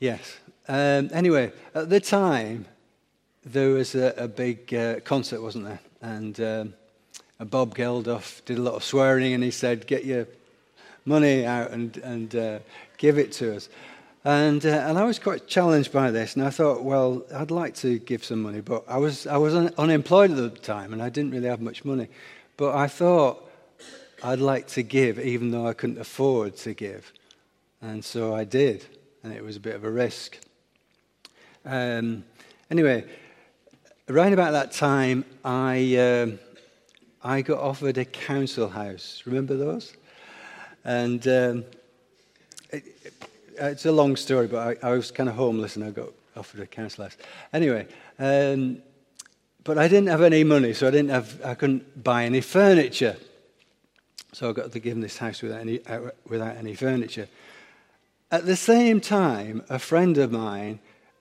Yes. 0.00 0.36
Um, 0.68 1.10
anyway, 1.12 1.52
at 1.74 1.88
the 1.88 2.00
time, 2.00 2.66
there 3.44 3.70
was 3.70 3.94
a, 3.94 4.14
a 4.16 4.28
big 4.28 4.74
uh, 4.74 5.00
concert, 5.00 5.40
wasn't 5.40 5.64
there? 5.64 5.80
And 6.02 6.40
um, 6.40 6.74
Bob 7.46 7.74
Geldof 7.74 8.44
did 8.44 8.58
a 8.58 8.62
lot 8.62 8.74
of 8.74 8.84
swearing, 8.84 9.32
and 9.32 9.44
he 9.44 9.50
said, 9.50 9.86
"Get 9.86 10.04
your 10.04 10.26
money 11.04 11.46
out 11.46 11.70
and, 11.70 11.96
and 11.98 12.34
uh, 12.34 12.58
give 12.98 13.18
it 13.18 13.32
to 13.32 13.56
us." 13.56 13.68
And, 14.26 14.64
uh, 14.64 14.70
and 14.88 14.98
I 14.98 15.04
was 15.04 15.18
quite 15.18 15.46
challenged 15.46 15.92
by 15.92 16.10
this, 16.10 16.34
and 16.34 16.44
I 16.44 16.48
thought, 16.48 16.82
well, 16.82 17.22
I'd 17.34 17.50
like 17.50 17.74
to 17.76 17.98
give 17.98 18.24
some 18.24 18.40
money, 18.40 18.62
but 18.62 18.82
I 18.88 18.96
was, 18.96 19.26
I 19.26 19.36
was 19.36 19.54
un- 19.54 19.74
unemployed 19.76 20.30
at 20.30 20.36
the 20.36 20.48
time, 20.48 20.94
and 20.94 21.02
I 21.02 21.10
didn't 21.10 21.32
really 21.32 21.48
have 21.48 21.60
much 21.60 21.84
money. 21.84 22.08
But 22.56 22.74
I 22.74 22.86
thought 22.86 23.44
I'd 24.24 24.40
like 24.40 24.68
to 24.68 24.82
give, 24.82 25.18
even 25.18 25.50
though 25.50 25.66
I 25.66 25.74
couldn't 25.74 25.98
afford 25.98 26.56
to 26.58 26.72
give. 26.72 27.12
And 27.82 28.02
so 28.02 28.34
I 28.34 28.44
did, 28.44 28.86
and 29.22 29.34
it 29.34 29.44
was 29.44 29.56
a 29.56 29.60
bit 29.60 29.74
of 29.74 29.84
a 29.84 29.90
risk. 29.90 30.38
Um, 31.66 32.24
anyway, 32.70 33.04
around 34.08 34.32
about 34.32 34.52
that 34.52 34.72
time, 34.72 35.26
I, 35.44 35.96
um, 35.96 36.38
I 37.22 37.42
got 37.42 37.58
offered 37.58 37.98
a 37.98 38.06
council 38.06 38.70
house. 38.70 39.22
Remember 39.26 39.58
those? 39.58 39.94
And 40.86 41.28
um, 41.28 41.64
it, 42.70 42.82
uh, 43.60 43.66
it's 43.66 43.84
a 43.84 43.92
long 43.92 44.16
story, 44.16 44.46
but 44.46 44.78
I, 44.82 44.88
I 44.88 44.92
was 44.92 45.10
kind 45.10 45.28
of 45.28 45.34
homeless 45.34 45.76
and 45.76 45.84
I 45.84 45.90
got 45.90 46.08
offered 46.34 46.60
a 46.60 46.66
council 46.66 47.04
house. 47.04 47.18
Anyway, 47.52 47.86
um, 48.18 48.78
but 49.64 49.76
I 49.76 49.86
didn't 49.86 50.08
have 50.08 50.22
any 50.22 50.44
money, 50.44 50.72
so 50.72 50.88
I 50.88 50.90
didn't 50.90 51.10
have, 51.10 51.44
I 51.44 51.54
couldn't 51.54 52.02
buy 52.02 52.24
any 52.24 52.40
furniture. 52.40 53.18
So 54.34 54.50
I 54.50 54.52
got 54.52 54.72
to 54.72 54.80
give 54.80 54.94
him 54.94 55.00
this 55.00 55.18
house 55.18 55.42
without 55.42 55.60
any, 55.60 55.86
uh, 55.86 56.10
without 56.28 56.56
any 56.56 56.74
furniture. 56.74 57.28
At 58.32 58.46
the 58.46 58.56
same 58.56 59.00
time, 59.00 59.62
a 59.68 59.78
friend 59.78 60.18
of 60.18 60.32
mine 60.32 60.80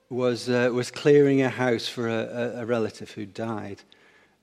was, 0.10 0.50
uh, 0.50 0.72
was 0.74 0.89
clearing 0.89 1.39
a 1.43 1.50
house 1.50 1.88
for 1.88 2.08
a, 2.08 2.53
a, 2.55 2.65
relative 2.65 3.12
who 3.12 3.27
died 3.27 3.84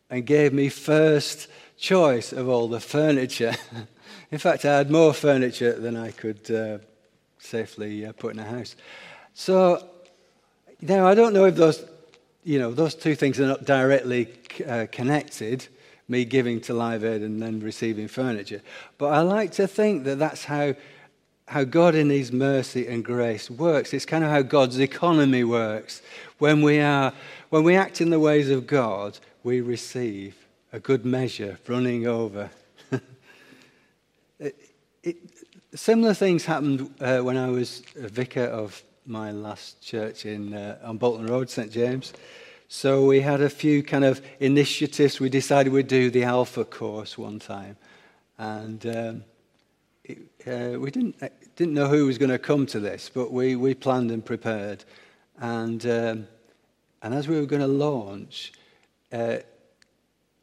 and 0.09 0.25
gave 0.25 0.53
me 0.53 0.69
first 0.69 1.49
choice 1.79 2.33
of 2.33 2.49
all 2.49 2.69
the 2.69 2.79
furniture. 2.79 3.57
in 4.31 4.39
fact, 4.39 4.65
I 4.65 4.77
had 4.77 4.89
more 4.89 5.15
furniture 5.15 5.73
than 5.73 5.97
I 5.97 6.12
could 6.12 6.49
uh, 6.49 6.79
safely 7.39 8.07
uh, 8.07 8.12
put 8.12 8.35
in 8.35 8.39
a 8.39 8.45
house. 8.45 8.77
So 9.35 9.85
now 10.81 11.09
I 11.09 11.17
don't 11.17 11.33
know 11.33 11.47
if 11.47 11.57
those, 11.57 11.85
you 12.45 12.61
know, 12.61 12.73
those 12.73 12.95
two 12.95 13.17
things 13.17 13.41
are 13.41 13.49
not 13.49 13.65
directly 13.65 14.29
uh, 14.65 14.87
connected, 14.93 15.67
me 16.11 16.25
giving 16.25 16.61
to 16.62 16.75
Live 16.75 17.05
Aid 17.05 17.23
and 17.23 17.40
then 17.40 17.61
receiving 17.61 18.09
furniture. 18.09 18.61
But 18.99 19.14
I 19.14 19.21
like 19.21 19.52
to 19.52 19.67
think 19.67 20.05
that 20.05 20.19
that's 20.19 20.45
how, 20.45 20.75
how 21.47 21.64
God 21.64 21.95
in 21.95 22.11
His 22.11 22.33
mercy 22.33 22.87
and 22.88 23.05
grace 23.05 23.49
works. 23.49 23.95
It's 23.95 24.05
kind 24.05 24.25
of 24.25 24.31
how 24.31 24.43
God's 24.43 24.81
economy 24.81 25.45
works. 25.45 26.02
When 26.38 26.62
we, 26.62 26.81
are, 26.81 27.12
when 27.50 27.62
we 27.62 27.76
act 27.76 28.00
in 28.00 28.11
the 28.11 28.21
ways 28.21 28.50
of 28.50 28.67
God, 28.67 29.19
we 29.45 29.61
receive 29.61 30.37
a 30.73 30.81
good 30.81 31.05
measure 31.05 31.59
running 31.69 32.07
over. 32.07 32.50
it, 34.38 34.57
it, 35.02 35.17
Similar 35.73 36.14
things 36.14 36.45
happened 36.45 36.93
uh, 37.00 37.21
when 37.21 37.37
I 37.37 37.49
was 37.49 37.85
a 37.97 38.09
vicar 38.09 38.43
of 38.43 38.83
my 39.07 39.31
last 39.31 39.81
church 39.81 40.26
in, 40.26 40.52
uh, 40.52 40.79
on 40.83 40.99
Bolton 40.99 41.26
Road, 41.26 41.49
St. 41.49 41.71
James. 41.71 42.12
So 42.73 43.05
we 43.05 43.21
had 43.21 43.41
a 43.41 43.50
few 43.50 43.83
kind 43.83 44.05
of 44.05 44.23
initiatives. 44.39 45.19
We 45.19 45.29
decided 45.29 45.73
we'd 45.73 45.89
do 45.89 46.09
the 46.09 46.23
Alpha 46.23 46.65
course 46.65 47.19
one 47.19 47.41
time. 47.41 47.77
And 48.39 48.87
um, 48.87 49.25
it, 50.05 50.19
uh, 50.47 50.79
we 50.79 50.93
didn't, 50.93 51.17
uh, 51.21 51.31
didn't 51.57 51.75
know 51.75 51.89
who 51.89 52.07
was 52.07 52.17
going 52.17 52.31
to 52.31 52.39
come 52.39 52.67
to 52.67 52.79
this, 52.79 53.11
but 53.12 53.33
we, 53.33 53.57
we 53.57 53.75
planned 53.75 54.12
and 54.12 54.25
prepared. 54.25 54.85
And, 55.41 55.85
um, 55.85 56.29
and 57.03 57.12
as 57.12 57.27
we 57.27 57.41
were 57.41 57.47
going 57.47 57.61
to 57.61 57.67
launch, 57.67 58.53
uh, 59.11 59.39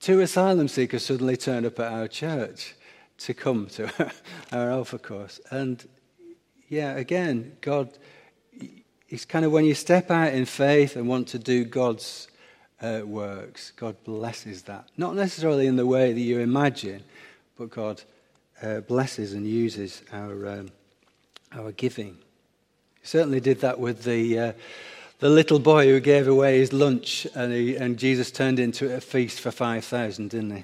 two 0.02 0.20
asylum 0.20 0.68
seekers 0.68 1.06
suddenly 1.06 1.38
turned 1.38 1.66
up 1.66 1.80
at 1.80 1.94
our 1.94 2.10
church 2.10 2.76
to 3.20 3.34
come 3.34 3.68
to 3.68 4.12
our 4.52 4.70
Alpha 4.70 5.00
course. 5.00 5.40
And 5.50 5.88
yeah, 6.68 6.92
again, 6.98 7.56
God, 7.62 7.98
it's 9.10 9.26
kind 9.26 9.46
of 9.46 9.52
when 9.52 9.66
you 9.66 9.74
step 9.74 10.12
out 10.12 10.34
in 10.34 10.46
faith 10.46 10.96
and 10.96 11.08
want 11.08 11.30
to 11.30 11.40
do 11.40 11.64
God's 11.64 12.28
uh, 12.82 13.02
works, 13.06 13.72
God 13.72 13.96
blesses 14.04 14.64
that. 14.64 14.88
Not 14.98 15.16
necessarily 15.16 15.68
in 15.68 15.78
the 15.78 15.86
way 15.86 16.14
that 16.14 16.20
you 16.20 16.40
imagine, 16.40 17.04
but 17.58 17.70
God 17.70 18.02
uh, 18.62 18.82
blesses 18.82 19.34
and 19.34 19.48
uses 19.48 20.02
our, 20.12 20.48
um, 20.48 20.72
our 21.54 21.72
giving. 21.72 22.18
He 23.02 23.08
certainly 23.08 23.40
did 23.40 23.62
that 23.62 23.80
with 23.80 24.04
the, 24.04 24.40
uh, 24.40 24.54
the 25.20 25.30
little 25.30 25.60
boy 25.60 25.86
who 25.86 26.00
gave 26.00 26.28
away 26.28 26.60
his 26.60 26.74
lunch 26.74 27.26
and, 27.34 27.54
he, 27.54 27.76
and 27.76 27.98
Jesus 27.98 28.30
turned 28.30 28.60
into 28.60 28.94
a 28.94 29.00
feast 29.00 29.40
for 29.40 29.52
5,000, 29.52 30.30
didn't 30.30 30.58
he? 30.58 30.64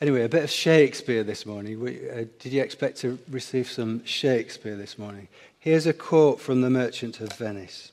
Anyway, 0.00 0.24
a 0.24 0.28
bit 0.30 0.44
of 0.44 0.50
Shakespeare 0.50 1.22
this 1.22 1.44
morning. 1.44 1.78
We, 1.78 2.10
uh, 2.10 2.24
did 2.38 2.54
you 2.54 2.62
expect 2.62 2.96
to 3.00 3.18
receive 3.30 3.70
some 3.70 4.02
Shakespeare 4.06 4.74
this 4.74 4.98
morning? 4.98 5.28
Here's 5.60 5.86
a 5.86 5.92
quote 5.92 6.40
from 6.40 6.62
The 6.62 6.70
Merchant 6.70 7.20
of 7.20 7.34
Venice 7.34 7.92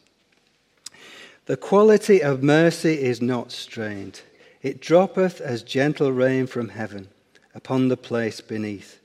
The 1.48 1.58
quality 1.58 2.24
of 2.24 2.42
mercy 2.42 3.02
is 3.02 3.22
not 3.22 3.52
strained, 3.52 4.22
it 4.62 4.80
droppeth 4.80 5.42
as 5.42 5.64
gentle 5.64 6.14
rain 6.14 6.48
from 6.48 6.70
heaven 6.70 7.10
upon 7.54 7.90
the 7.90 7.98
place 7.98 8.40
beneath. 8.40 9.02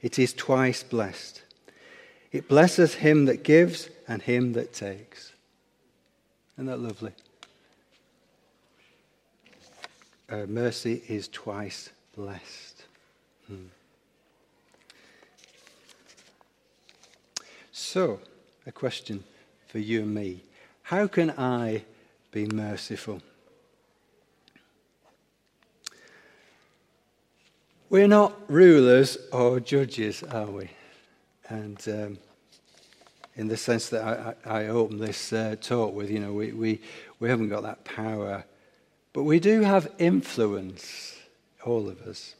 It 0.00 0.18
is 0.18 0.32
twice 0.32 0.82
blessed. 0.82 1.42
It 2.32 2.48
blesseth 2.48 2.94
him 2.94 3.26
that 3.26 3.42
gives 3.42 3.90
and 4.08 4.22
him 4.22 4.54
that 4.54 4.72
takes. 4.72 5.32
Isn't 6.56 6.66
that 6.66 6.80
lovely? 6.80 7.12
Uh, 10.30 10.46
mercy 10.46 11.02
is 11.06 11.28
twice 11.28 11.90
blessed. 12.16 12.84
Hmm. 13.46 13.66
So, 17.78 18.20
a 18.66 18.72
question 18.72 19.22
for 19.66 19.78
you 19.78 20.00
and 20.00 20.14
me 20.14 20.42
How 20.84 21.06
can 21.06 21.30
I 21.32 21.84
be 22.32 22.46
merciful? 22.46 23.20
We're 27.90 28.08
not 28.08 28.32
rulers 28.50 29.18
or 29.30 29.60
judges, 29.60 30.22
are 30.22 30.46
we? 30.46 30.70
And 31.50 31.78
um, 31.86 32.18
in 33.34 33.48
the 33.48 33.58
sense 33.58 33.90
that 33.90 34.02
I, 34.02 34.34
I, 34.46 34.62
I 34.62 34.68
opened 34.68 35.02
this 35.02 35.34
uh, 35.34 35.56
talk 35.60 35.94
with. 35.94 36.10
You 36.10 36.20
know, 36.20 36.32
we, 36.32 36.52
we, 36.52 36.80
we 37.20 37.28
haven't 37.28 37.50
got 37.50 37.62
that 37.64 37.84
power, 37.84 38.46
but 39.12 39.24
we 39.24 39.38
do 39.38 39.60
have 39.60 39.92
influence, 39.98 41.14
all 41.62 41.90
of 41.90 42.00
us. 42.00 42.36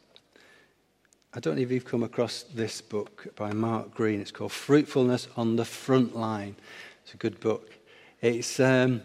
I 1.37 1.39
don't 1.39 1.57
know 1.57 1.61
if 1.61 1.71
you've 1.71 1.85
come 1.85 2.03
across 2.03 2.45
this 2.55 2.81
book 2.81 3.27
by 3.37 3.53
Mark 3.53 3.95
Greene. 3.95 4.23
It's 4.23 4.31
called 4.31 4.53
Fruitfulness 4.53 5.29
on 5.37 5.57
the 5.57 5.67
Front 5.67 6.17
Line. 6.17 6.57
It's 7.05 7.13
a 7.13 7.19
good 7.19 7.41
book. 7.41 7.75
It's 8.23 8.59
um, 8.59 9.03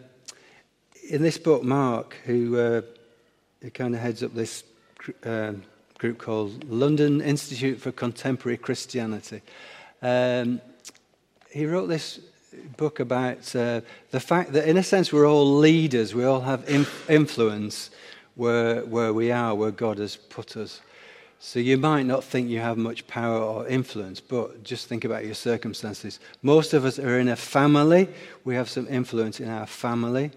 in 1.09 1.21
this 1.21 1.38
book, 1.38 1.61
Mark, 1.61 2.15
who, 2.23 2.57
uh, 2.57 2.81
kind 3.73 3.93
of 3.93 4.00
heads 4.00 4.23
up 4.23 4.33
this 4.33 4.63
um, 5.25 5.63
group 5.97 6.19
called 6.19 6.63
London 6.69 7.19
Institute 7.19 7.81
for 7.81 7.91
Contemporary 7.91 8.55
Christianity. 8.55 9.41
Um, 10.01 10.61
he 11.50 11.65
wrote 11.65 11.88
this 11.88 12.21
book 12.77 13.01
about 13.01 13.53
uh, 13.57 13.81
the 14.11 14.21
fact 14.21 14.53
that, 14.53 14.69
in 14.69 14.77
a 14.77 14.83
sense, 14.83 15.11
we're 15.11 15.27
all 15.27 15.57
leaders. 15.57 16.15
We 16.15 16.23
all 16.23 16.39
have 16.39 16.63
inf- 16.69 17.09
influence 17.09 17.91
where, 18.35 18.85
where 18.85 19.11
we 19.11 19.33
are, 19.33 19.53
where 19.53 19.71
God 19.71 19.97
has 19.97 20.15
put 20.15 20.55
us. 20.55 20.79
So 21.43 21.60
you 21.60 21.75
might 21.75 22.03
not 22.03 22.24
think 22.24 22.51
you 22.51 22.60
have 22.60 22.77
much 22.77 23.07
power 23.07 23.39
or 23.39 23.67
influence, 23.67 24.21
but 24.21 24.63
just 24.63 24.86
think 24.88 25.03
about 25.03 25.25
your 25.25 25.33
circumstances. 25.33 26.19
Most 26.43 26.75
of 26.75 26.86
us 26.86 27.00
are 27.00 27.17
in 27.17 27.27
a 27.29 27.36
family. 27.36 28.07
We 28.45 28.53
have 28.53 28.69
some 28.69 28.88
influence 28.88 29.39
in 29.39 29.50
our 29.50 29.65
family. 29.65 30.29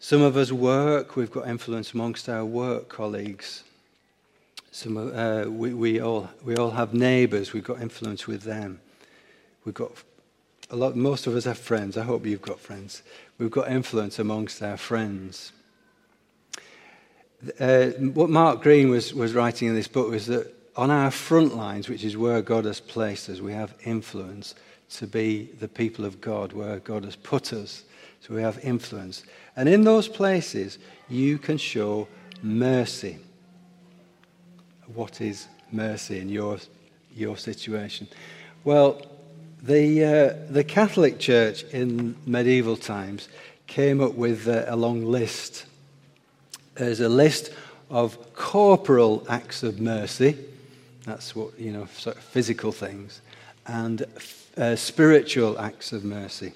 Some 0.00 0.22
of 0.22 0.38
us 0.38 0.50
work. 0.50 1.14
We've 1.14 1.30
got 1.30 1.46
influence 1.46 1.92
amongst 1.92 2.30
our 2.30 2.42
work 2.42 2.88
colleagues. 2.88 3.64
Some, 4.70 4.96
uh, 4.96 5.44
we, 5.44 5.74
we, 5.74 6.00
all, 6.00 6.30
we 6.42 6.56
all 6.56 6.70
have 6.70 6.94
neighbours. 6.94 7.52
We've 7.52 7.62
got 7.62 7.82
influence 7.82 8.26
with 8.26 8.44
them. 8.44 8.80
We've 9.66 9.74
got 9.74 9.92
a 10.70 10.76
lot, 10.76 10.96
most 10.96 11.26
of 11.26 11.36
us 11.36 11.44
have 11.44 11.58
friends. 11.58 11.98
I 11.98 12.04
hope 12.04 12.24
you've 12.24 12.40
got 12.40 12.58
friends. 12.58 13.02
We've 13.36 13.50
got 13.50 13.70
influence 13.70 14.18
amongst 14.18 14.62
our 14.62 14.78
friends. 14.78 15.52
Uh, 17.60 17.86
what 18.14 18.30
Mark 18.30 18.62
Greene 18.62 18.90
was, 18.90 19.14
was 19.14 19.32
writing 19.32 19.68
in 19.68 19.74
this 19.74 19.88
book 19.88 20.10
was 20.10 20.26
that 20.26 20.52
on 20.76 20.90
our 20.90 21.10
front 21.10 21.56
lines, 21.56 21.88
which 21.88 22.04
is 22.04 22.16
where 22.16 22.42
God 22.42 22.64
has 22.64 22.80
placed 22.80 23.28
us, 23.28 23.40
we 23.40 23.52
have 23.52 23.74
influence 23.84 24.54
to 24.90 25.06
be 25.06 25.50
the 25.60 25.68
people 25.68 26.04
of 26.04 26.20
God, 26.20 26.52
where 26.52 26.78
God 26.78 27.04
has 27.04 27.16
put 27.16 27.52
us. 27.52 27.84
So 28.20 28.34
we 28.34 28.42
have 28.42 28.58
influence. 28.64 29.22
And 29.54 29.68
in 29.68 29.84
those 29.84 30.08
places, 30.08 30.78
you 31.08 31.38
can 31.38 31.58
show 31.58 32.08
mercy. 32.42 33.18
What 34.94 35.20
is 35.20 35.46
mercy 35.70 36.18
in 36.18 36.28
your, 36.28 36.58
your 37.14 37.36
situation? 37.36 38.08
Well, 38.64 39.02
the, 39.62 40.04
uh, 40.04 40.52
the 40.52 40.64
Catholic 40.64 41.18
Church 41.18 41.64
in 41.64 42.16
medieval 42.26 42.76
times 42.76 43.28
came 43.66 44.00
up 44.00 44.14
with 44.14 44.48
uh, 44.48 44.64
a 44.66 44.76
long 44.76 45.04
list. 45.04 45.66
There's 46.78 47.00
a 47.00 47.08
list 47.08 47.50
of 47.90 48.34
corporal 48.34 49.26
acts 49.28 49.64
of 49.64 49.80
mercy. 49.80 50.38
That's 51.04 51.34
what, 51.34 51.58
you 51.58 51.72
know, 51.72 51.86
sort 51.86 52.16
of 52.16 52.22
physical 52.22 52.70
things. 52.70 53.20
And 53.66 54.04
uh, 54.56 54.76
spiritual 54.76 55.58
acts 55.58 55.92
of 55.92 56.04
mercy. 56.04 56.52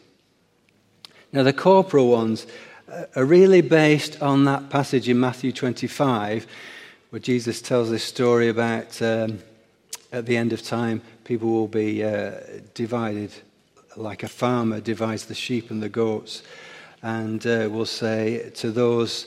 Now, 1.32 1.42
the 1.42 1.52
corporal 1.52 2.08
ones 2.08 2.46
uh, 2.88 3.06
are 3.16 3.24
really 3.24 3.62
based 3.62 4.22
on 4.22 4.44
that 4.44 4.70
passage 4.70 5.08
in 5.08 5.18
Matthew 5.18 5.50
25, 5.50 6.46
where 7.10 7.20
Jesus 7.20 7.60
tells 7.60 7.90
this 7.90 8.04
story 8.04 8.48
about 8.48 9.02
um, 9.02 9.40
at 10.12 10.26
the 10.26 10.36
end 10.36 10.52
of 10.52 10.62
time, 10.62 11.02
people 11.24 11.48
will 11.48 11.66
be 11.66 12.04
uh, 12.04 12.32
divided 12.74 13.32
like 13.96 14.22
a 14.22 14.28
farmer 14.28 14.80
divides 14.80 15.26
the 15.26 15.34
sheep 15.34 15.70
and 15.70 15.82
the 15.82 15.88
goats, 15.88 16.42
and 17.02 17.44
uh, 17.46 17.68
will 17.70 17.86
say 17.86 18.50
to 18.54 18.70
those 18.70 19.26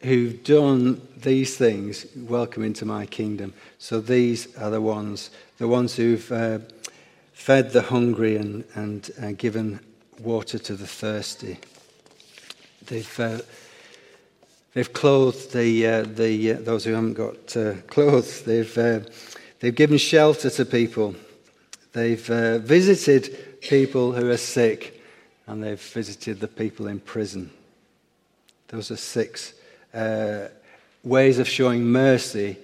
who've 0.00 0.42
done 0.44 1.00
these 1.16 1.56
things, 1.56 2.06
Welcome 2.16 2.62
into 2.62 2.84
my 2.84 3.06
kingdom. 3.06 3.52
So 3.78 4.00
these 4.00 4.56
are 4.56 4.70
the 4.70 4.80
ones, 4.80 5.30
the 5.58 5.68
ones 5.68 5.96
who've 5.96 6.30
uh, 6.30 6.60
fed 7.32 7.72
the 7.72 7.82
hungry 7.82 8.36
and, 8.36 8.64
and 8.74 9.10
uh, 9.20 9.32
given 9.32 9.80
water 10.20 10.58
to 10.58 10.74
the 10.74 10.86
thirsty. 10.86 11.58
They've, 12.86 13.20
uh, 13.20 13.40
they've 14.72 14.92
clothed 14.92 15.52
the, 15.52 15.86
uh, 15.86 16.02
the, 16.02 16.52
uh, 16.52 16.60
those 16.60 16.84
who 16.84 16.92
haven't 16.92 17.14
got 17.14 17.56
uh, 17.56 17.74
clothes. 17.88 18.42
They've 18.42 19.08
They've 19.60 19.74
given 19.74 19.98
shelter 19.98 20.50
to 20.50 20.64
people. 20.64 21.16
They've 21.92 22.20
visited 22.20 23.60
people 23.60 24.12
who 24.12 24.30
are 24.30 24.36
sick, 24.36 25.02
and 25.48 25.60
they've 25.60 25.80
visited 25.80 26.38
the 26.38 26.46
people 26.46 26.86
in 26.86 27.00
prison. 27.00 27.50
Those 28.68 28.92
are 28.92 28.96
six 28.96 29.54
uh, 29.94 30.48
ways 31.04 31.38
of 31.38 31.48
showing 31.48 31.84
mercy 31.84 32.56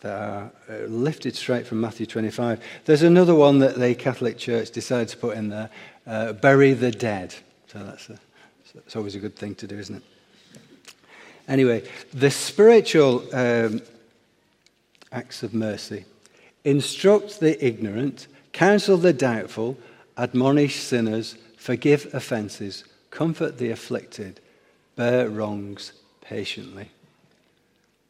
that 0.00 0.16
are 0.16 0.52
uh, 0.70 0.74
lifted 0.86 1.34
straight 1.34 1.66
from 1.66 1.80
Matthew 1.80 2.06
25. 2.06 2.60
There's 2.84 3.02
another 3.02 3.34
one 3.34 3.58
that 3.58 3.76
the 3.76 3.94
Catholic 3.94 4.38
Church 4.38 4.70
decided 4.70 5.08
to 5.08 5.16
put 5.16 5.36
in 5.36 5.48
there 5.48 5.70
uh, 6.06 6.32
bury 6.34 6.72
the 6.72 6.90
dead. 6.90 7.34
So 7.66 7.80
that's, 7.80 8.08
a, 8.08 8.18
that's 8.74 8.96
always 8.96 9.14
a 9.14 9.18
good 9.18 9.36
thing 9.36 9.54
to 9.56 9.66
do, 9.66 9.78
isn't 9.78 9.96
it? 9.96 10.02
Anyway, 11.48 11.88
the 12.12 12.30
spiritual 12.30 13.24
um, 13.34 13.82
acts 15.10 15.42
of 15.42 15.54
mercy 15.54 16.04
instruct 16.64 17.40
the 17.40 17.64
ignorant, 17.64 18.26
counsel 18.52 18.96
the 18.98 19.12
doubtful, 19.12 19.76
admonish 20.16 20.76
sinners, 20.76 21.36
forgive 21.56 22.12
offences, 22.14 22.84
comfort 23.10 23.58
the 23.58 23.70
afflicted, 23.70 24.40
bear 24.96 25.28
wrongs 25.28 25.92
patiently. 26.28 26.90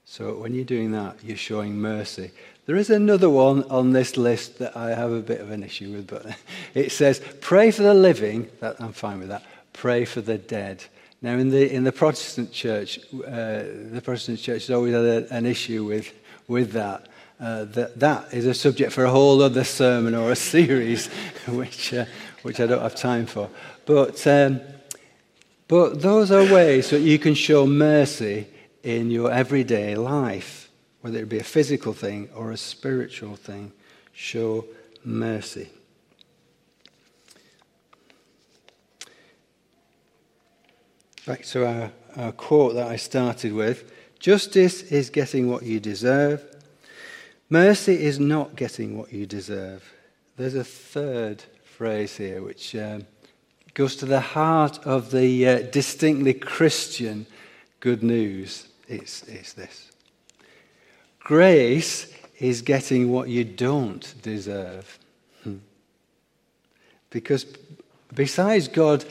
So 0.04 0.34
when 0.38 0.54
you're 0.54 0.64
doing 0.64 0.92
that, 0.92 1.22
you're 1.22 1.36
showing 1.36 1.78
mercy. 1.78 2.30
There 2.66 2.76
is 2.76 2.90
another 2.90 3.30
one 3.30 3.62
on 3.64 3.92
this 3.92 4.16
list 4.16 4.58
that 4.58 4.76
I 4.76 4.90
have 4.90 5.12
a 5.12 5.20
bit 5.20 5.40
of 5.40 5.50
an 5.50 5.62
issue 5.62 5.92
with, 5.92 6.06
but 6.06 6.26
it 6.74 6.90
says, 6.92 7.20
pray 7.40 7.70
for 7.70 7.82
the 7.82 7.94
living. 7.94 8.48
That, 8.60 8.80
I'm 8.80 8.92
fine 8.92 9.18
with 9.20 9.28
that. 9.28 9.44
Pray 9.72 10.04
for 10.04 10.20
the 10.20 10.38
dead. 10.38 10.84
Now, 11.22 11.34
in 11.36 11.50
the, 11.50 11.72
in 11.72 11.84
the 11.84 11.92
Protestant 11.92 12.52
church, 12.52 12.98
uh, 13.14 13.62
the 13.92 14.00
Protestant 14.04 14.40
church 14.40 14.66
has 14.66 14.70
always 14.70 14.94
had 14.94 15.04
a, 15.04 15.34
an 15.34 15.46
issue 15.46 15.84
with, 15.84 16.12
with 16.48 16.72
that 16.72 17.06
uh, 17.40 17.64
that 17.66 18.00
that 18.00 18.34
is 18.34 18.46
a 18.46 18.54
subject 18.54 18.92
for 18.92 19.04
a 19.04 19.10
whole 19.10 19.40
other 19.42 19.62
sermon 19.62 20.12
or 20.14 20.32
a 20.32 20.36
series, 20.54 21.06
which, 21.48 21.94
uh, 21.94 22.04
which 22.42 22.58
I 22.58 22.66
don't 22.66 22.82
have 22.82 22.96
time 22.96 23.26
for. 23.26 23.48
But, 23.86 24.26
um, 24.26 24.60
but 25.68 26.02
those 26.02 26.30
are 26.30 26.52
ways 26.52 26.90
that 26.90 27.00
you 27.00 27.18
can 27.18 27.34
show 27.34 27.66
mercy 27.66 28.46
in 28.82 29.10
your 29.10 29.30
everyday 29.30 29.94
life, 29.94 30.70
whether 31.02 31.18
it 31.18 31.28
be 31.28 31.38
a 31.38 31.44
physical 31.44 31.92
thing 31.92 32.28
or 32.34 32.50
a 32.50 32.56
spiritual 32.56 33.36
thing. 33.36 33.72
Show 34.12 34.64
mercy. 35.04 35.68
Back 41.26 41.44
to 41.44 41.66
our, 41.66 41.92
our 42.16 42.32
quote 42.32 42.74
that 42.74 42.88
I 42.88 42.96
started 42.96 43.52
with 43.52 43.92
Justice 44.18 44.82
is 44.82 45.10
getting 45.10 45.48
what 45.48 45.62
you 45.62 45.78
deserve 45.78 46.44
Mercy 47.50 48.02
is 48.02 48.20
not 48.20 48.56
getting 48.56 48.98
what 48.98 49.10
you 49.10 49.24
deserve. 49.24 49.94
There's 50.36 50.54
a 50.54 50.64
third 50.64 51.42
phrase 51.64 52.14
here 52.14 52.42
which 52.42 52.76
um, 52.76 53.06
goes 53.78 53.94
to 53.94 54.06
the 54.06 54.20
heart 54.20 54.76
of 54.84 55.12
the 55.12 55.46
uh, 55.46 55.62
distinctly 55.70 56.34
Christian 56.34 57.24
good 57.78 58.02
news. 58.02 58.66
It's, 58.88 59.22
it's 59.28 59.52
this 59.52 59.92
Grace 61.20 62.12
is 62.40 62.60
getting 62.60 63.12
what 63.12 63.28
you 63.28 63.44
don't 63.44 64.14
deserve. 64.20 64.98
Hmm. 65.44 65.58
Because 67.10 67.46
besides 68.12 68.66
God 68.66 69.04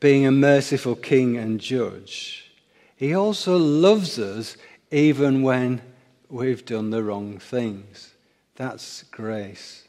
being 0.00 0.26
a 0.26 0.30
merciful 0.30 0.96
king 0.96 1.38
and 1.38 1.58
judge, 1.58 2.52
he 2.96 3.14
also 3.14 3.56
loves 3.56 4.18
us 4.18 4.58
even 4.90 5.40
when 5.40 5.80
we've 6.28 6.66
done 6.66 6.90
the 6.90 7.02
wrong 7.02 7.38
things. 7.38 8.12
That's 8.56 9.02
grace. 9.04 9.84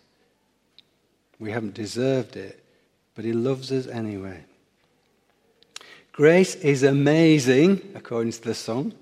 We 1.37 1.51
haven't 1.51 1.73
deserved 1.73 2.37
it, 2.37 2.60
but 3.21 3.27
He 3.27 3.33
loves 3.33 3.71
us 3.71 3.85
anyway. 3.85 4.43
Grace 6.11 6.55
is 6.55 6.81
amazing, 6.81 7.91
according 7.93 8.31
to 8.31 8.41
the 8.41 8.55
song, 8.55 8.93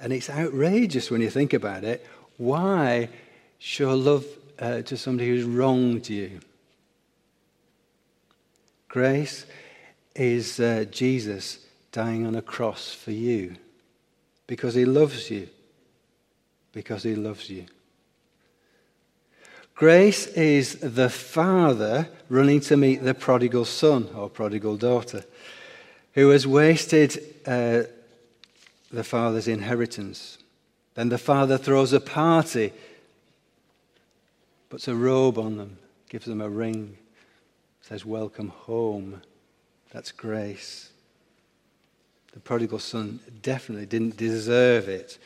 and 0.00 0.12
it's 0.12 0.28
outrageous 0.28 1.12
when 1.12 1.20
you 1.20 1.30
think 1.30 1.52
about 1.52 1.84
it. 1.84 2.04
Why 2.38 3.08
show 3.60 3.94
love 3.94 4.26
uh, 4.58 4.82
to 4.82 4.96
somebody 4.96 5.28
who's 5.28 5.44
wronged 5.44 6.08
you? 6.08 6.40
Grace 8.88 9.46
is 10.16 10.58
uh, 10.58 10.84
Jesus 10.90 11.60
dying 11.92 12.26
on 12.26 12.34
a 12.34 12.42
cross 12.42 12.92
for 12.92 13.12
you 13.12 13.54
because 14.48 14.74
he 14.74 14.84
loves 14.84 15.30
you 15.30 15.48
because 16.72 17.04
he 17.04 17.14
loves 17.14 17.48
you. 17.48 17.66
Grace 19.74 20.26
is 20.28 20.76
the 20.76 21.08
father 21.08 22.08
running 22.28 22.60
to 22.60 22.76
meet 22.76 23.02
the 23.02 23.14
prodigal 23.14 23.64
son 23.64 24.08
or 24.14 24.28
prodigal 24.28 24.76
daughter 24.76 25.24
who 26.12 26.28
has 26.28 26.46
wasted 26.46 27.22
uh, 27.46 27.82
the 28.90 29.04
father's 29.04 29.48
inheritance. 29.48 30.38
Then 30.94 31.08
the 31.08 31.18
father 31.18 31.56
throws 31.56 31.92
a 31.92 32.00
party, 32.00 32.72
puts 34.68 34.88
a 34.88 34.94
robe 34.94 35.38
on 35.38 35.56
them, 35.56 35.78
gives 36.10 36.26
them 36.26 36.42
a 36.42 36.48
ring, 36.48 36.98
says, 37.80 38.04
Welcome 38.04 38.48
home. 38.48 39.22
That's 39.90 40.12
grace. 40.12 40.90
The 42.32 42.40
prodigal 42.40 42.78
son 42.78 43.20
definitely 43.42 43.86
didn't 43.86 44.16
deserve 44.16 44.88
it, 44.88 45.18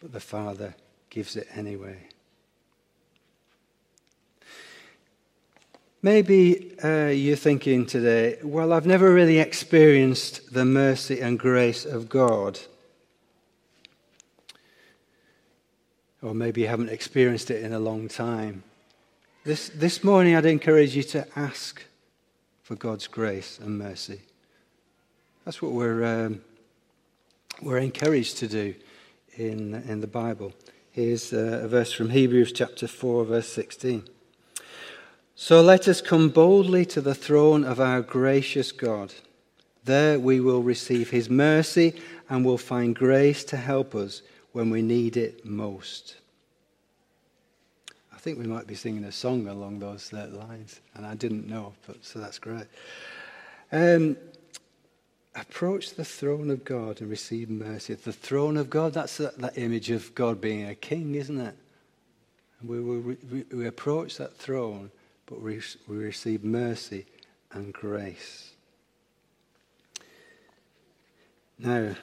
but 0.00 0.12
the 0.12 0.20
father 0.20 0.74
gives 1.10 1.36
it 1.36 1.46
anyway. 1.54 2.08
Maybe 6.04 6.76
uh, 6.82 7.06
you're 7.06 7.36
thinking 7.36 7.86
today, 7.86 8.36
well, 8.42 8.72
I've 8.72 8.86
never 8.86 9.14
really 9.14 9.38
experienced 9.38 10.52
the 10.52 10.64
mercy 10.64 11.20
and 11.20 11.38
grace 11.38 11.84
of 11.84 12.08
God. 12.08 12.58
Or 16.20 16.34
maybe 16.34 16.62
you 16.62 16.66
haven't 16.66 16.88
experienced 16.88 17.52
it 17.52 17.62
in 17.62 17.72
a 17.72 17.78
long 17.78 18.08
time. 18.08 18.64
This, 19.44 19.68
this 19.68 20.02
morning, 20.02 20.34
I'd 20.34 20.44
encourage 20.44 20.96
you 20.96 21.04
to 21.04 21.26
ask 21.36 21.84
for 22.64 22.74
God's 22.74 23.06
grace 23.06 23.60
and 23.60 23.78
mercy. 23.78 24.22
That's 25.44 25.62
what 25.62 25.70
we're, 25.70 26.04
um, 26.04 26.40
we're 27.60 27.78
encouraged 27.78 28.38
to 28.38 28.48
do 28.48 28.74
in, 29.36 29.74
in 29.86 30.00
the 30.00 30.08
Bible. 30.08 30.52
Here's 30.90 31.32
uh, 31.32 31.60
a 31.62 31.68
verse 31.68 31.92
from 31.92 32.10
Hebrews 32.10 32.50
chapter 32.50 32.88
4, 32.88 33.24
verse 33.24 33.48
16. 33.48 34.08
So 35.34 35.62
let 35.62 35.88
us 35.88 36.00
come 36.00 36.28
boldly 36.28 36.84
to 36.86 37.00
the 37.00 37.14
throne 37.14 37.64
of 37.64 37.80
our 37.80 38.02
gracious 38.02 38.70
God. 38.70 39.14
There 39.84 40.18
we 40.18 40.40
will 40.40 40.62
receive 40.62 41.10
his 41.10 41.30
mercy 41.30 42.00
and 42.28 42.44
will 42.44 42.58
find 42.58 42.94
grace 42.94 43.42
to 43.44 43.56
help 43.56 43.94
us 43.94 44.22
when 44.52 44.70
we 44.70 44.82
need 44.82 45.16
it 45.16 45.44
most. 45.44 46.16
I 48.12 48.18
think 48.18 48.38
we 48.38 48.46
might 48.46 48.66
be 48.66 48.74
singing 48.74 49.04
a 49.04 49.12
song 49.12 49.48
along 49.48 49.80
those 49.80 50.12
lines, 50.12 50.80
and 50.94 51.04
I 51.04 51.14
didn't 51.14 51.48
know, 51.48 51.72
but 51.86 52.04
so 52.04 52.20
that's 52.20 52.38
great. 52.38 52.66
Um, 53.72 54.16
approach 55.34 55.94
the 55.94 56.04
throne 56.04 56.50
of 56.50 56.64
God 56.64 57.00
and 57.00 57.10
receive 57.10 57.48
mercy. 57.48 57.94
The 57.94 58.12
throne 58.12 58.56
of 58.56 58.70
God, 58.70 58.92
that's 58.92 59.16
that, 59.16 59.38
that 59.38 59.58
image 59.58 59.90
of 59.90 60.14
God 60.14 60.40
being 60.40 60.68
a 60.68 60.74
king, 60.74 61.14
isn't 61.14 61.40
it? 61.40 61.56
We, 62.62 62.80
we, 62.80 63.16
we, 63.30 63.44
we 63.50 63.66
approach 63.66 64.18
that 64.18 64.36
throne 64.36 64.90
but 65.32 65.40
we, 65.40 65.62
receive 65.88 66.44
mercy 66.44 67.06
and 67.52 67.72
grace. 67.72 68.50
Now, 71.58 71.94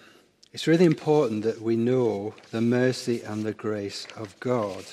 it's 0.52 0.66
really 0.66 0.86
important 0.86 1.44
that 1.44 1.62
we 1.62 1.76
know 1.76 2.34
the 2.50 2.62
mercy 2.62 3.22
and 3.22 3.44
the 3.44 3.54
grace 3.54 4.08
of 4.16 4.40
God. 4.40 4.84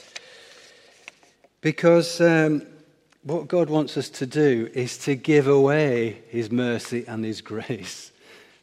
Because 1.62 2.20
um, 2.20 2.66
what 3.22 3.48
God 3.48 3.70
wants 3.70 3.96
us 3.96 4.10
to 4.10 4.26
do 4.26 4.70
is 4.74 4.98
to 4.98 5.14
give 5.14 5.48
away 5.48 6.22
His 6.28 6.50
mercy 6.50 7.06
and 7.08 7.24
His 7.24 7.40
grace. 7.40 8.12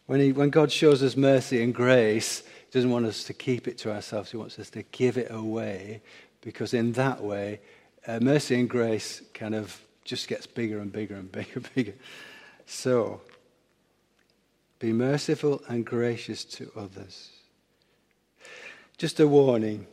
When, 0.06 0.20
he, 0.20 0.34
when 0.34 0.52
God 0.52 0.72
shows 0.72 1.02
us 1.02 1.18
mercy 1.18 1.64
and 1.64 1.74
grace, 1.74 2.42
He 2.42 2.78
doesn't 2.78 2.92
want 2.92 3.08
us 3.08 3.24
to 3.24 3.34
keep 3.34 3.68
it 3.68 3.80
to 3.80 3.92
ourselves, 3.92 4.30
He 4.30 4.38
wants 4.38 4.60
us 4.60 4.70
to 4.70 4.84
give 4.84 5.18
it 5.18 5.32
away, 5.32 6.04
because 6.42 6.76
in 6.76 6.92
that 6.92 7.24
way, 7.24 7.60
uh, 8.08 8.20
mercy 8.20 8.60
and 8.60 8.70
grace 8.70 9.22
kind 9.34 9.56
of 9.56 9.80
just 10.04 10.28
gets 10.28 10.46
bigger 10.46 10.80
and 10.80 10.92
bigger 10.92 11.16
and 11.16 11.32
bigger 11.32 11.52
and 11.56 11.74
bigger. 11.76 11.94
So, 12.66 13.22
be 14.80 14.94
merciful 14.94 15.62
and 15.68 15.86
gracious 15.86 16.44
to 16.46 16.72
others. 16.76 17.30
Just 18.98 19.20
a 19.20 19.28
warning 19.28 19.88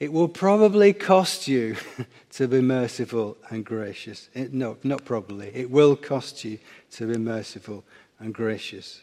it 0.00 0.12
will 0.12 0.28
probably 0.28 0.92
cost 0.92 1.48
you 1.48 1.76
to 2.32 2.48
be 2.48 2.60
merciful 2.60 3.36
and 3.48 3.64
gracious. 3.64 4.28
It, 4.34 4.52
no, 4.52 4.76
not 4.82 5.04
probably. 5.04 5.50
It 5.54 5.70
will 5.70 5.96
cost 5.96 6.44
you 6.44 6.58
to 6.92 7.06
be 7.06 7.16
merciful 7.16 7.84
and 8.18 8.34
gracious. 8.34 9.02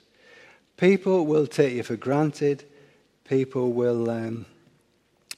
People 0.78 1.26
will 1.26 1.48
take 1.48 1.74
you 1.74 1.84
for 1.84 1.96
granted. 1.96 2.66
People 3.24 3.72
will, 3.72 4.10
um, 4.10 4.46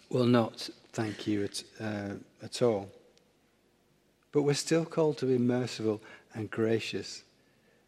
will 0.09 0.25
not 0.25 0.69
thank 0.91 1.27
you 1.27 1.43
at, 1.43 1.63
uh, 1.79 2.15
at 2.43 2.62
all. 2.62 2.89
But 4.32 4.43
we're 4.43 4.53
still 4.53 4.86
called 4.86 5.17
to 5.19 5.25
be 5.25 5.38
merciful 5.38 6.01
and 6.34 6.49
gracious. 6.49 7.23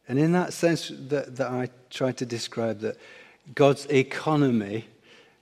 And 0.08 0.20
in 0.20 0.32
that 0.34 0.54
sense 0.54 0.91
that, 1.10 1.36
that 1.36 1.48
I 1.48 1.70
tried 1.89 2.18
to 2.18 2.26
describe, 2.26 2.80
that 2.82 2.98
God's 3.54 3.86
economy, 3.88 4.86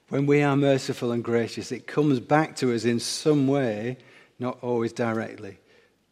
when 0.09 0.25
we 0.25 0.41
are 0.41 0.55
merciful 0.55 1.11
and 1.11 1.23
gracious, 1.23 1.71
it 1.71 1.87
comes 1.87 2.19
back 2.19 2.55
to 2.57 2.73
us 2.73 2.85
in 2.85 2.99
some 2.99 3.47
way, 3.47 3.97
not 4.39 4.57
always 4.61 4.93
directly. 4.93 5.57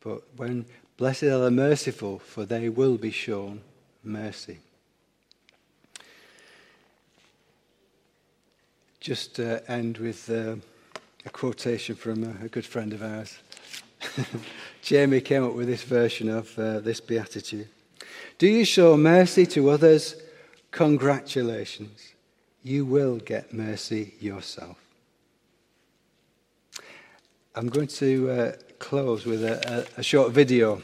But 0.02 0.22
when 0.36 0.66
blessed 0.98 1.24
are 1.24 1.40
the 1.40 1.52
merciful, 1.52 2.20
for 2.20 2.46
they 2.46 2.70
will 2.70 2.98
be 2.98 3.12
shown 3.12 3.62
mercy. 4.04 4.60
Just 9.00 9.40
uh, 9.40 9.60
end 9.68 9.98
with 9.98 10.30
uh, 10.30 10.56
a 11.26 11.30
quotation 11.30 11.96
from 11.96 12.24
a, 12.24 12.46
a 12.46 12.50
good 12.50 12.66
friend 12.66 12.94
of 12.94 13.04
ours. 13.04 13.38
Jamie 14.82 15.22
came 15.22 15.44
up 15.44 15.54
with 15.54 15.68
this 15.68 15.84
version 15.84 16.30
of 16.30 16.58
uh, 16.58 16.80
this 16.80 17.00
beatitude. 17.00 17.68
Do 18.38 18.48
you 18.48 18.66
show 18.66 18.98
mercy 18.98 19.46
to 19.48 19.70
others? 19.70 20.16
Congratulations. 20.72 22.14
You 22.64 22.86
will 22.86 23.18
get 23.18 23.54
mercy 23.54 24.14
yourself. 24.20 24.78
I'm 27.54 27.68
going 27.68 27.88
to 27.88 28.30
uh, 28.30 28.52
close 28.80 29.26
with 29.26 29.44
a, 29.44 29.86
a, 29.98 30.00
a, 30.00 30.04
short 30.04 30.32
video. 30.32 30.82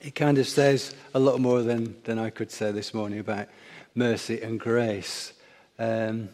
It 0.00 0.14
kind 0.14 0.38
of 0.38 0.48
says 0.48 0.94
a 1.12 1.18
lot 1.18 1.38
more 1.38 1.62
than, 1.62 1.96
than 2.04 2.18
I 2.18 2.30
could 2.30 2.50
say 2.50 2.72
this 2.72 2.94
morning 2.94 3.18
about 3.18 3.48
mercy 3.94 4.40
and 4.40 4.58
grace. 4.58 5.34
Um, 5.78 6.30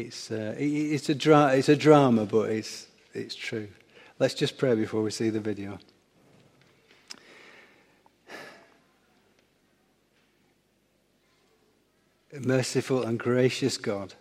it's, 0.00 0.30
uh, 0.30 0.54
it, 0.58 0.64
it's, 0.64 1.08
a 1.08 1.14
dra- 1.14 1.54
it's 1.54 1.68
a 1.68 1.76
drama, 1.76 2.26
but 2.26 2.50
it's, 2.50 2.86
it's 3.14 3.34
true. 3.34 3.68
Let's 4.18 4.34
just 4.34 4.58
pray 4.58 4.74
before 4.74 5.02
we 5.02 5.10
see 5.10 5.30
the 5.30 5.40
video. 5.40 5.78
Merciful 12.38 13.02
and 13.02 13.18
gracious 13.18 13.76
God, 13.76 14.14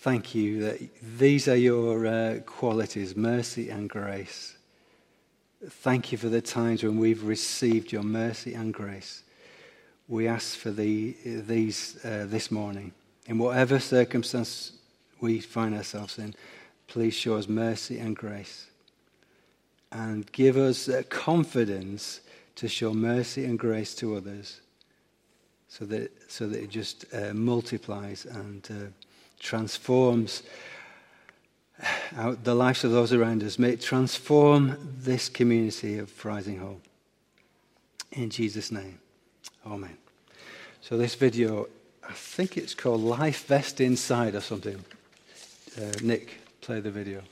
thank 0.00 0.34
you 0.34 0.60
that 0.64 0.80
these 1.18 1.46
are 1.46 1.56
your 1.56 2.06
uh, 2.06 2.40
qualities 2.46 3.16
mercy 3.16 3.70
and 3.70 3.88
grace. 3.88 4.56
Thank 5.64 6.10
you 6.10 6.18
for 6.18 6.28
the 6.28 6.40
times 6.40 6.82
when 6.82 6.98
we've 6.98 7.22
received 7.22 7.92
your 7.92 8.02
mercy 8.02 8.54
and 8.54 8.74
grace. 8.74 9.22
We 10.08 10.26
ask 10.26 10.56
for 10.56 10.70
the, 10.70 11.16
these 11.24 12.04
uh, 12.04 12.26
this 12.28 12.50
morning. 12.50 12.92
In 13.26 13.38
whatever 13.38 13.78
circumstance 13.78 14.72
we 15.20 15.40
find 15.40 15.74
ourselves 15.74 16.18
in, 16.18 16.34
please 16.86 17.14
show 17.14 17.36
us 17.36 17.48
mercy 17.48 17.98
and 17.98 18.16
grace 18.16 18.66
and 19.90 20.30
give 20.32 20.56
us 20.56 20.88
confidence 21.08 22.20
to 22.56 22.68
show 22.68 22.94
mercy 22.94 23.44
and 23.44 23.58
grace 23.58 23.94
to 23.96 24.16
others 24.16 24.60
so 25.68 25.84
that, 25.86 26.10
so 26.30 26.46
that 26.48 26.62
it 26.62 26.70
just 26.70 27.04
uh, 27.12 27.34
multiplies 27.34 28.24
and 28.24 28.68
uh, 28.70 28.74
transforms 29.40 30.42
out 32.16 32.44
the 32.44 32.54
lives 32.54 32.84
of 32.84 32.92
those 32.92 33.12
around 33.12 33.42
us. 33.42 33.58
May 33.58 33.70
it 33.70 33.80
transform 33.80 34.76
this 34.98 35.28
community 35.28 35.98
of 35.98 36.10
Frizing 36.10 36.80
In 38.12 38.30
Jesus' 38.30 38.70
name, 38.70 38.98
Amen. 39.66 39.98
So 40.80 40.96
this 40.96 41.14
video, 41.14 41.68
I 42.08 42.12
think 42.12 42.56
it's 42.56 42.74
called 42.74 43.00
Life 43.00 43.46
Vest 43.46 43.80
Inside 43.80 44.34
or 44.34 44.40
something. 44.40 44.84
Uh, 45.76 45.92
Nick, 46.02 46.38
play 46.60 46.80
the 46.80 46.90
video. 46.90 47.22